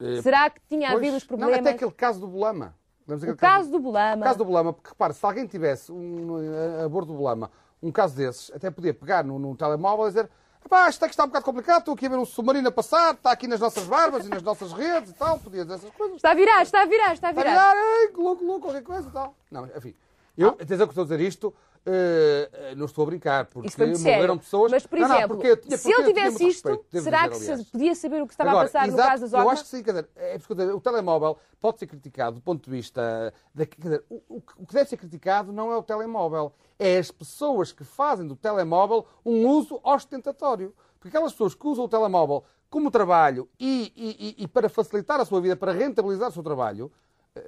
[0.00, 1.58] Eh, Será que tinha pois, havido os Não, problemas?
[1.60, 2.74] até aquele caso do Bolama.
[3.06, 4.20] O caso do Bolama.
[4.20, 6.36] O caso do Bolama, porque repare, se alguém tivesse um,
[6.84, 7.50] a, bordo do Bolama
[7.82, 10.30] um caso desses, até podia pegar no, no telemóvel e dizer
[10.64, 12.72] Epá, isto é que está um bocado complicado, estou aqui a ver um submarino a
[12.72, 15.90] passar, está aqui nas nossas barbas e nas nossas redes e tal, podia dizer essas
[15.92, 16.16] coisas.
[16.16, 17.72] Está a virar, está a virar, está a Está a virar.
[17.74, 19.34] virar, ei, louco, louco, qualquer coisa e tal.
[19.50, 19.94] Não, mas, enfim.
[20.36, 21.54] Eu, atenção que estou a dizer isto,
[21.90, 23.68] eh, não estou a brincar, porque
[23.98, 24.70] morreram pessoas...
[24.70, 27.56] Mas, por Não, não, exemplo, porque eu se ele eu tivesse isto, respeito, será dizer,
[27.58, 29.38] que se podia saber o que estava Agora, a passar no exato, caso das Eu
[29.38, 29.52] óculos?
[29.60, 32.64] acho que sim, quer dizer, é preciso dizer, o telemóvel pode ser criticado do ponto
[32.64, 33.32] de vista.
[33.54, 36.52] Da, quer dizer, o, o que- o que deve ser criticado não é o telemóvel,
[36.78, 40.74] é as pessoas que fazem do telemóvel um uso ostentatório.
[40.98, 45.20] Porque aquelas pessoas que usam o telemóvel como trabalho e, e- e- e para facilitar
[45.20, 46.90] a sua vida, para rentabilizar o seu trabalho,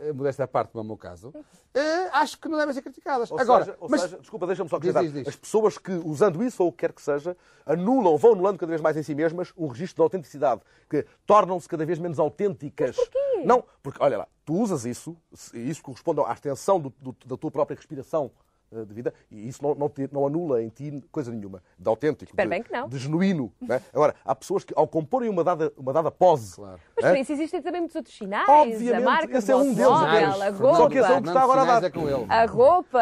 [0.01, 1.33] eh, modéstia à parte, no meu caso,
[1.75, 3.31] eh, acho que não devem ser criticadas.
[3.31, 5.03] Ou Agora, seja, ou mas- seja, desculpa, deixa-me só Diz, acrescentar.
[5.15, 5.29] diz, diz.
[5.29, 7.37] As pessoas que, usando isso ou o que quer que seja,
[7.67, 11.69] anulam, vão anulando cada vez mais em si mesmas um registro de autenticidade, que tornam-se
[11.69, 12.97] cada vez menos autênticas.
[12.97, 13.43] Mas porquê?
[13.45, 15.17] Não, porque, olha lá, tu usas isso,
[15.55, 19.49] e isso corresponde à extensão do- do- da tua própria respiração eh, de vida, e
[19.49, 22.71] isso não, não, te- não anula em ti coisa nenhuma, de autêntico, de, bem que
[22.73, 22.89] não.
[22.89, 23.53] de genuíno.
[23.61, 23.83] não é?
[23.93, 26.81] Agora, há pessoas que, ao comporem uma dada, uma dada pose, Claro.
[26.97, 27.11] Mas é?
[27.11, 28.49] por isso existem também muitos outros sinais.
[28.49, 31.23] Obviamente, a marca esse é um deles, a Fernando Só que esse é o roupa,
[31.23, 31.85] que está agora a dar.
[31.85, 32.27] é com ele.
[32.29, 33.01] a roupa,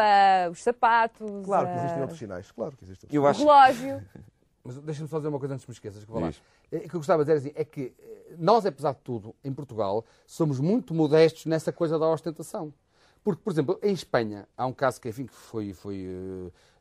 [0.51, 4.03] os sapatos, Claro que a- existem outros sinais, claro que existem outros Eu o relógio.
[4.63, 6.03] Mas deixa-me só dizer uma coisa antes de me esqueças.
[6.03, 6.31] Que vou lá.
[6.71, 9.33] É, O que eu gostava de dizer assim, é que eh, nós, apesar de tudo,
[9.43, 12.73] em Portugal, somos muito modestos nessa coisa da ostentação.
[13.29, 16.03] Porque, por exemplo, em Espanha, há um caso que, enfim, que foi, foi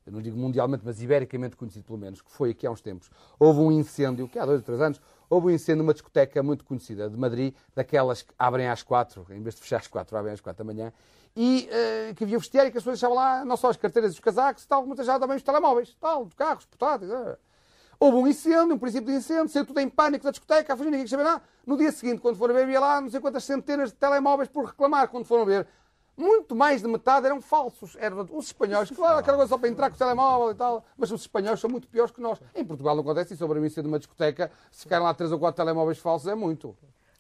[0.07, 3.11] eh, não digo mundialmente, mas ibericamente conhecido pelo menos, que foi aqui há uns tempos.
[3.39, 6.65] Houve um incêndio, que há dois ou três anos, houve um incêndio numa discoteca muito
[6.65, 10.33] conhecida de Madrid, daquelas que abrem às quatro, em vez de fechar às quatro, abrem
[10.33, 10.91] às quatro da manhã,
[11.37, 14.13] e eh, que havia vestiário e que as pessoas deixavam lá não só as carteiras
[14.13, 17.11] e os casacos tal, mas deixavam também os telemóveis, tal, os carros, portáteis.
[17.11, 17.37] eh.
[18.01, 20.91] Houve um incêndio, um princípio de incêndio, saiu tudo em pânico da discoteca, a fugir,
[20.91, 21.43] ninguém saber nada.
[21.67, 24.65] No dia seguinte, quando foram ver, havia lá não sei quantas centenas de telemóveis por
[24.65, 25.09] reclamar.
[25.09, 25.67] Quando foram ver,
[26.19, 27.97] muito mais de metade eram falsos.
[28.01, 30.85] Eram os espanhóis, claro, aquela coisa só para entrar com o telemóvel e tal.
[30.97, 32.39] Mas os espanhóis são muito piores que nós.
[32.55, 33.39] Em Portugal não acontece isso.
[33.45, 36.35] Sobre o incêndio de uma discoteca, se ficaram lá três ou quatro telemóveis falsos, é
[36.35, 36.77] muito.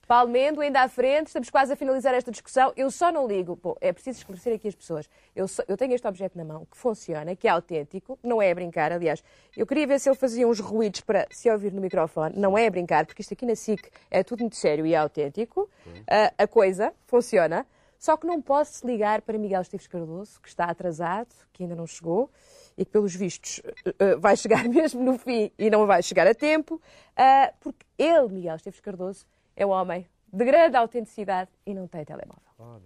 [0.07, 2.73] Paulo Mendo, ainda à frente, estamos quase a finalizar esta discussão.
[2.75, 5.07] Eu só não ligo, Bom, é preciso esclarecer aqui as pessoas.
[5.37, 8.51] Eu, só- eu tenho este objeto na mão que funciona, que é autêntico, não é
[8.51, 8.91] a brincar.
[8.91, 9.23] Aliás,
[9.55, 12.35] eu queria ver se ele fazia uns ruídos para se ouvir no microfone.
[12.39, 14.97] Não é a brincar, porque isto aqui na SIC é tudo muito sério e é
[14.97, 15.69] autêntico.
[16.11, 17.67] Ah, a coisa funciona.
[17.99, 21.87] Só que não posso ligar para Miguel Esteves Cardoso, que está atrasado, que ainda não
[21.87, 22.31] chegou
[22.77, 26.27] e que, pelos vistos, eh, eh, vai chegar mesmo no fim e não vai chegar
[26.27, 26.81] a tempo,
[27.17, 29.27] ah, porque ele, Miguel Esteves Cardoso,
[29.57, 32.43] é um homem de grande autenticidade e não tem telemóvel.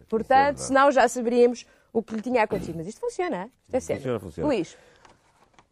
[0.08, 2.76] Portanto, senão já saberíamos o que lhe tinha acontecido.
[2.76, 4.00] Mas isto funciona, isto é sério.
[4.02, 4.48] Funciona, funciona.
[4.48, 4.78] Luís,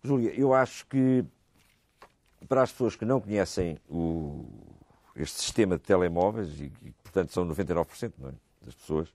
[0.03, 1.25] Júlia, eu acho que
[2.49, 4.45] para as pessoas que não conhecem o-
[5.17, 8.33] este sistema de telemóveis, e que, portanto são 99% não é,
[8.63, 9.13] das pessoas,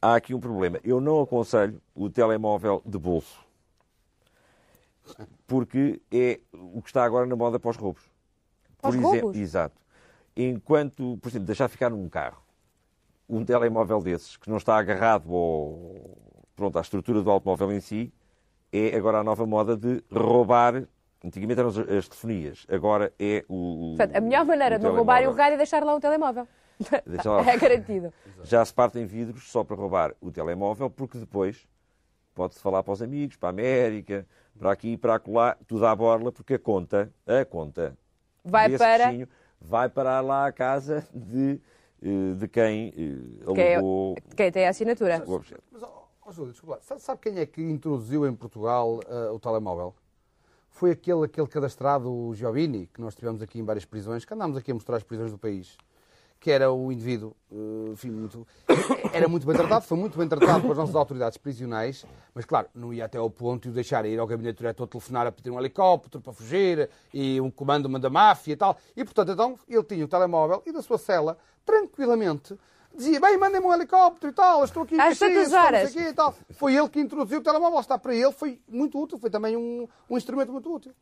[0.00, 0.78] há aqui um problema.
[0.82, 3.40] Eu não aconselho o telemóvel de bolso,
[5.46, 8.02] porque é o que está agora na moda para os roubos.
[8.80, 9.80] Por exemplo, exato.
[10.34, 12.42] enquanto, por exemplo, deixar ficar num carro
[13.28, 16.18] um telemóvel desses, que não está agarrado ao,
[16.56, 18.12] pronto, à estrutura do automóvel em si,
[18.72, 20.84] é agora a nova moda de roubar.
[21.22, 23.94] Antigamente eram as, as telefonias, agora é o.
[23.96, 26.48] Portanto, a melhor maneira de não roubarem o rádio é deixar lá um telemóvel.
[27.06, 27.50] Deixa lá.
[27.50, 28.12] É garantido.
[28.42, 31.66] Já se partem vidros só para roubar o telemóvel, porque depois
[32.34, 34.26] pode-se falar para os amigos, para a América,
[34.58, 37.96] para aqui, para acolá, tudo à borla, porque a conta, a conta
[38.44, 39.06] Vai desse para.
[39.08, 39.28] bichinho
[39.60, 41.60] vai parar lá à casa de,
[42.02, 45.22] eh, de quem eh, Quem, é- alugou quem tem a assinatura.
[45.26, 45.62] o objeto.
[45.70, 46.80] Mas, Júlio, desculpa lá.
[46.82, 49.94] Sabe, sabe quem é que introduziu em Portugal ah, o telemóvel?
[50.70, 54.56] Foi aquele, aquele cadastrado, o Giovini, que nós tivemos aqui em várias prisões, que andámos
[54.56, 55.76] aqui a mostrar as prisões do país,
[56.40, 58.46] que era o indivíduo, eh, enfim, muito,
[59.12, 62.94] era muito bem tratado, foi muito bem tratado pelas nossas autoridades prisionais, mas claro, não
[62.94, 65.58] ia até ao ponto de o deixar ir ao gabinete diretor telefonar a pedir um
[65.58, 68.78] helicóptero para fugir e um comando da máfia e tal.
[68.96, 71.36] E portanto, então, ele tinha o telemóvel e da sua cela,
[71.66, 72.58] tranquilamente,
[72.96, 76.34] dizia, bem, mandem-me um helicóptero e tal, estou aqui em Caxias, quê e tal.
[76.52, 79.86] Foi ele que introduziu o telemóvel, está, para ele foi muito útil, foi também um,
[80.08, 80.94] um instrumento muito útil.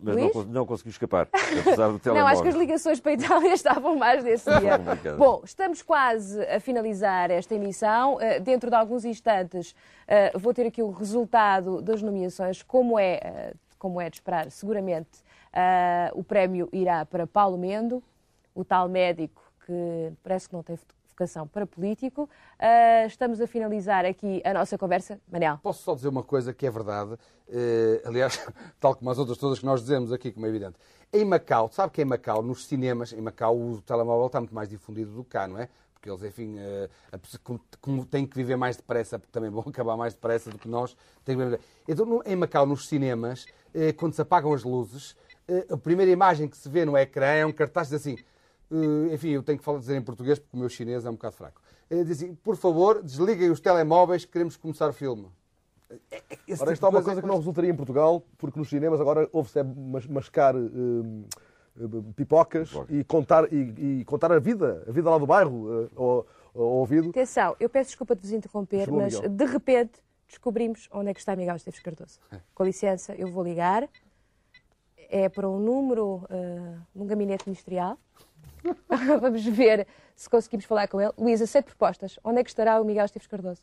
[0.00, 2.14] Mas não, não conseguiu escapar, apesar do telemóvel.
[2.14, 4.78] Não, acho que as ligações para a Itália estavam mais nesse dia.
[5.16, 8.20] Bom, estamos quase a finalizar esta emissão.
[8.20, 9.74] Eh, Dentro de alguns instantes
[10.06, 14.50] eh, vou ter aqui o resultado das nomeações, como é, eh, como é de esperar,
[14.50, 15.26] seguramente
[16.14, 18.00] o prémio irá para Paulo Mendo,
[18.54, 20.76] o tal médico que parece que não tem
[21.18, 22.30] vocação para político.
[22.58, 25.20] Eh, Estamos a finalizar aqui a nossa conversa.
[25.30, 25.58] Manel.
[25.60, 28.38] Posso só dizer uma coisa que é verdade, eh, aliás,
[28.78, 30.76] tal como as outras todas que nós dizemos aqui, como é evidente.
[31.12, 34.68] Em Macau, sabe que em Macau, nos cinemas, em Macau o telemóvel está muito mais
[34.68, 35.68] difundido do que cá, não é?
[35.92, 36.88] Porque eles, enfim, eh,
[37.80, 40.96] como, têm que viver mais depressa, porque também vão acabar mais depressa do que nós,
[41.24, 41.60] têm que viver.
[41.88, 45.16] Então, em Macau, nos cinemas, eh, quando se apagam as luzes,
[45.70, 48.18] a primeira imagem que se vê no ecrã é um cartaz assim,
[49.12, 51.34] enfim, eu tenho que falar, dizer em português porque o meu chinês é um bocado
[51.36, 51.60] fraco.
[51.90, 55.26] Eh, Diz assim, por favor, desliguem os telemóveis, queremos começar o filme.
[56.46, 59.00] Esse Ora, tipo isto é uma coisa que não resultaria em Portugal, porque nos cinemas
[59.00, 61.24] agora ouve-se é mas- mascar hum,
[62.14, 66.26] pipocas e contar, e, e contar a vida, a vida lá do bairro, eh, ao,
[66.54, 67.08] ao ouvido.
[67.10, 69.30] Atenção, eu peço desculpa de vos interromper, Chegou mas Miguel.
[69.30, 69.92] de repente
[70.26, 72.18] descobrimos onde é que está Miguel Esteves Cardoso.
[72.54, 73.88] Com licença, eu vou ligar.
[75.10, 77.96] É para um número uh, num gabinete ministerial.
[79.20, 81.12] Vamos ver se conseguimos falar com ele.
[81.16, 82.18] Luísa, aceito propostas.
[82.24, 83.62] Onde é que estará o Miguel Esteves Cardoso?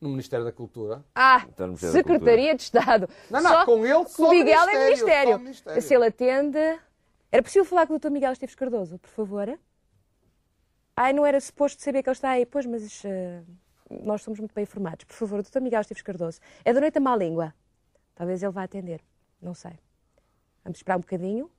[0.00, 1.04] No Ministério da Cultura.
[1.14, 3.08] Ah, Ministério da Secretaria de Estado.
[3.30, 5.80] Não, não, com ele só o Miguel é Ministério, Ministério.
[5.80, 5.88] só.
[5.88, 6.58] Se ele atende...
[7.30, 8.10] Era possível falar com o Dr.
[8.10, 9.58] Miguel Esteves Cardoso, por favor?
[10.96, 12.44] Ai, não era suposto saber que ele está aí.
[12.44, 13.42] Pois, mas eh,
[14.02, 15.04] nós somos muito bem informados.
[15.04, 15.60] Por favor, Dr.
[15.60, 16.40] Miguel Esteves Cardoso.
[16.64, 17.54] É da noite a má língua.
[18.14, 19.00] Talvez ele vá atender.
[19.40, 19.78] Não sei.
[20.62, 21.50] Vamos esperar um bocadinho.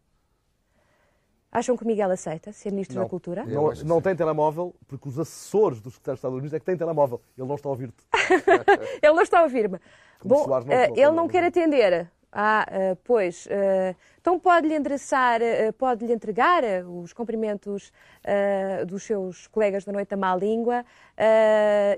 [1.53, 3.45] Acham que o Miguel aceita ser Ministro da Cultura?
[3.45, 6.65] Não, não tem telemóvel, porque os assessores dos secretários de Estado dos Unidos é que
[6.65, 7.21] têm telemóvel.
[7.37, 8.03] Ele não está a ouvir-te.
[9.03, 9.79] Ele não está a ouvir-me.
[10.25, 12.09] Bom, não eh, ele não não quer atender.
[12.31, 13.45] Ah, eh, pois.
[13.51, 15.41] eh, então pode-lhe endereçar,
[15.77, 17.91] pode-lhe entregar os cumprimentos
[18.87, 20.85] dos seus colegas da Noite da Má Língua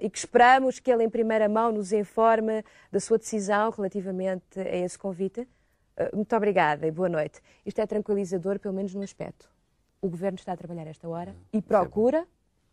[0.02, 4.76] e que esperamos que ele, em primeira mão, nos informe da sua decisão relativamente a
[4.78, 5.48] esse convite.
[5.98, 7.42] Eh, muito obrigada e boa noite.
[7.66, 9.50] Isto é tranquilizador, pelo menos no aspecto.
[10.02, 12.28] O Governo está a trabalhar esta hora e procura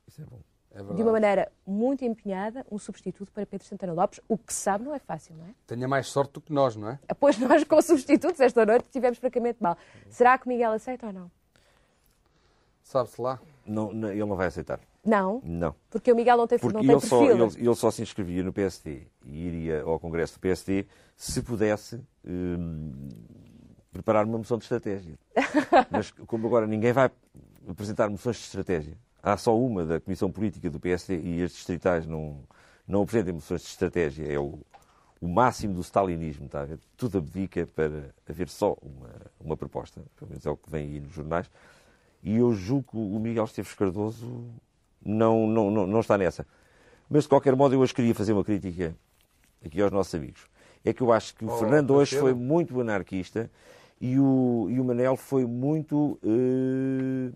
[0.07, 0.41] Isso é bom.
[0.71, 0.97] É verdade.
[0.97, 4.95] de uma maneira muito empenhada, um substituto para Pedro Santana Lopes, o que sabe não
[4.95, 5.51] é fácil, não é?
[5.67, 6.99] Tenha mais sorte do que nós, não é?
[7.21, 9.77] Pois nós, com substitutos, esta noite tivemos francamente mal.
[10.09, 11.31] Será que o Miguel aceita ou não?
[12.83, 13.39] Sabe-se lá.
[13.67, 14.81] Não, não, ele não vai aceitar.
[15.05, 15.75] Não, Não.
[15.91, 17.47] porque o Miguel não tem, Porque não tem ele só, perfil.
[17.49, 20.87] ele, ele só se inscrevia no PSD e iria ao Congresso do PSD
[21.17, 23.09] se pudesse hum,
[23.93, 25.19] preparar uma moção de estratégia.
[25.91, 27.11] Mas como agora ninguém vai
[27.69, 32.07] apresentar moções de estratégia, há só uma da Comissão Política do PSD e as distritais
[32.07, 32.39] não,
[32.87, 34.25] não apresentam moções de estratégia.
[34.33, 34.61] É o,
[35.21, 36.79] o máximo do stalinismo, está a ver?
[36.97, 41.01] Tudo abdica para haver só uma, uma proposta, pelo menos é o que vem aí
[41.01, 41.51] nos jornais.
[42.23, 44.47] E eu julgo que o Miguel Esteves Cardoso
[45.05, 46.47] não, não, não, não está nessa.
[47.09, 48.95] Mas, de qualquer modo, eu hoje queria fazer uma crítica
[49.65, 50.47] aqui aos nossos amigos.
[50.85, 53.51] É que eu acho que o Oh, Fernando hoje foi muito anarquista
[54.01, 57.33] e o, e o Manel foi muito eh,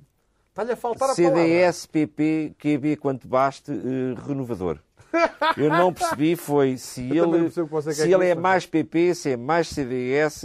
[0.50, 1.38] Está-lhe a faltar a palavra.
[1.42, 4.78] CDS, PP, QB, quanto baste, eh, renovador.
[5.56, 9.36] Eu não percebi foi se Eu ele, se que ele é mais PP, se é
[9.36, 10.44] mais CDS.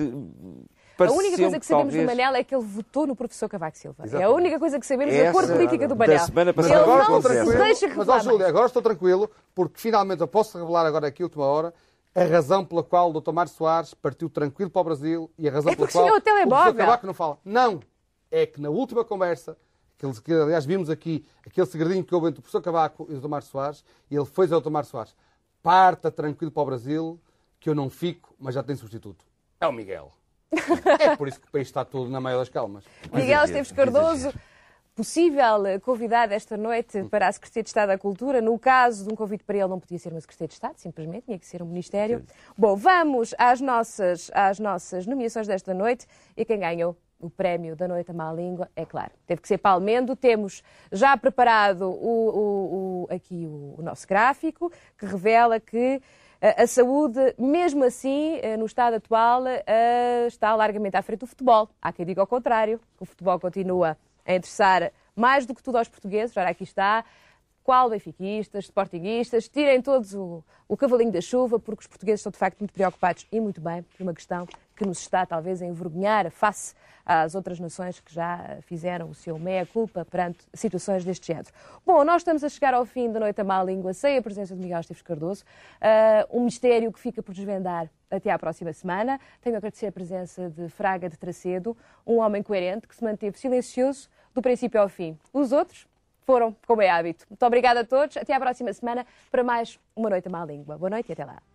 [1.09, 3.77] A única coisa que sabemos talvez, do Manel é que ele votou no professor Cavaco
[3.77, 3.95] Silva.
[3.99, 4.35] É a Exatamente.
[4.35, 6.19] única coisa que sabemos da Essa cor política do da Manel.
[6.25, 6.73] semana Mas passada.
[6.75, 7.63] Ele agora não estou se tranquilo.
[7.63, 8.49] deixa Mas, revelar ó, Júlio, mais.
[8.49, 11.73] agora estou tranquilo, porque finalmente eu posso revelar agora aqui, a última hora,
[12.13, 13.31] a razão pela qual o Dr.
[13.31, 16.47] Mário Soares partiu tranquilo para o Brasil e a razão É pela qual o telemóvel.
[16.73, 17.37] professor Cavaco não fala.
[17.45, 17.79] Não!
[18.29, 19.57] É que na última conversa
[19.97, 23.19] Aquele, que, aliás, vimos aqui aquele segredinho que houve entre o professor Cavaco e o
[23.21, 23.27] Dr.
[23.27, 24.71] Mário Soares, e ele foi ao Dr.
[24.71, 25.13] Mário Soares,
[25.61, 27.19] parta tranquilo para o Brasil,
[27.59, 29.23] que eu não fico, mas já tem substituto.
[29.59, 30.11] É o Miguel.
[30.99, 32.83] É por isso que o país está todo na maior das calmas.
[33.05, 34.39] Miguel exagero, Esteves que Cardoso, exagero.
[34.95, 38.41] possível convidado esta noite para a Secretaria de Estado da Cultura.
[38.41, 41.25] No caso de um convite para ele, não podia ser uma Secretaria de Estado, simplesmente,
[41.25, 42.23] tinha que ser um Ministério.
[42.57, 47.87] Bom, vamos às nossas, às nossas nomeações desta noite e quem ganhou o prémio da
[47.87, 50.15] Noite à Má Língua, é claro, teve que ser Palmendo.
[50.15, 56.01] Temos já preparado o, o- o- aqui o, o nosso gráfico que revela que
[56.41, 61.69] a saúde, mesmo assim, eh, no estado atual, eh, está largamente à frente do futebol.
[61.79, 65.77] Há quem diga ao contrário, que o futebol continua a interessar mais do que tudo
[65.77, 66.35] aos portugueses.
[66.35, 67.05] Ora, aqui está.
[67.63, 72.39] Qual benfiquistas, sportinguistas, tirem todos o, o cavalinho da chuva, porque os portugueses estão de
[72.39, 74.47] facto muito preocupados e muito bem por uma questão
[74.81, 76.73] que nos está talvez a envergonhar face
[77.05, 81.49] às outras nações que já fizeram o seu meia-culpa perante situações deste género.
[81.85, 84.55] Bom, nós estamos a chegar ao fim da Noite à Má Língua sem a presença
[84.55, 85.43] de Miguel Esteves Cardoso,
[85.79, 89.19] ah, um mistério que fica por desvendar até à próxima semana.
[89.39, 93.37] Tenho a agradecer a presença de Fraga de Tracedo, um homem coerente que se manteve
[93.37, 95.15] silencioso do princípio ao fim.
[95.31, 95.87] Os outros
[96.25, 97.27] foram, como é hábito.
[97.29, 98.17] Muito obrigada a todos.
[98.17, 100.75] Até à próxima semana para mais uma Noite à Má Língua.
[100.75, 101.50] Boa noite e até lá.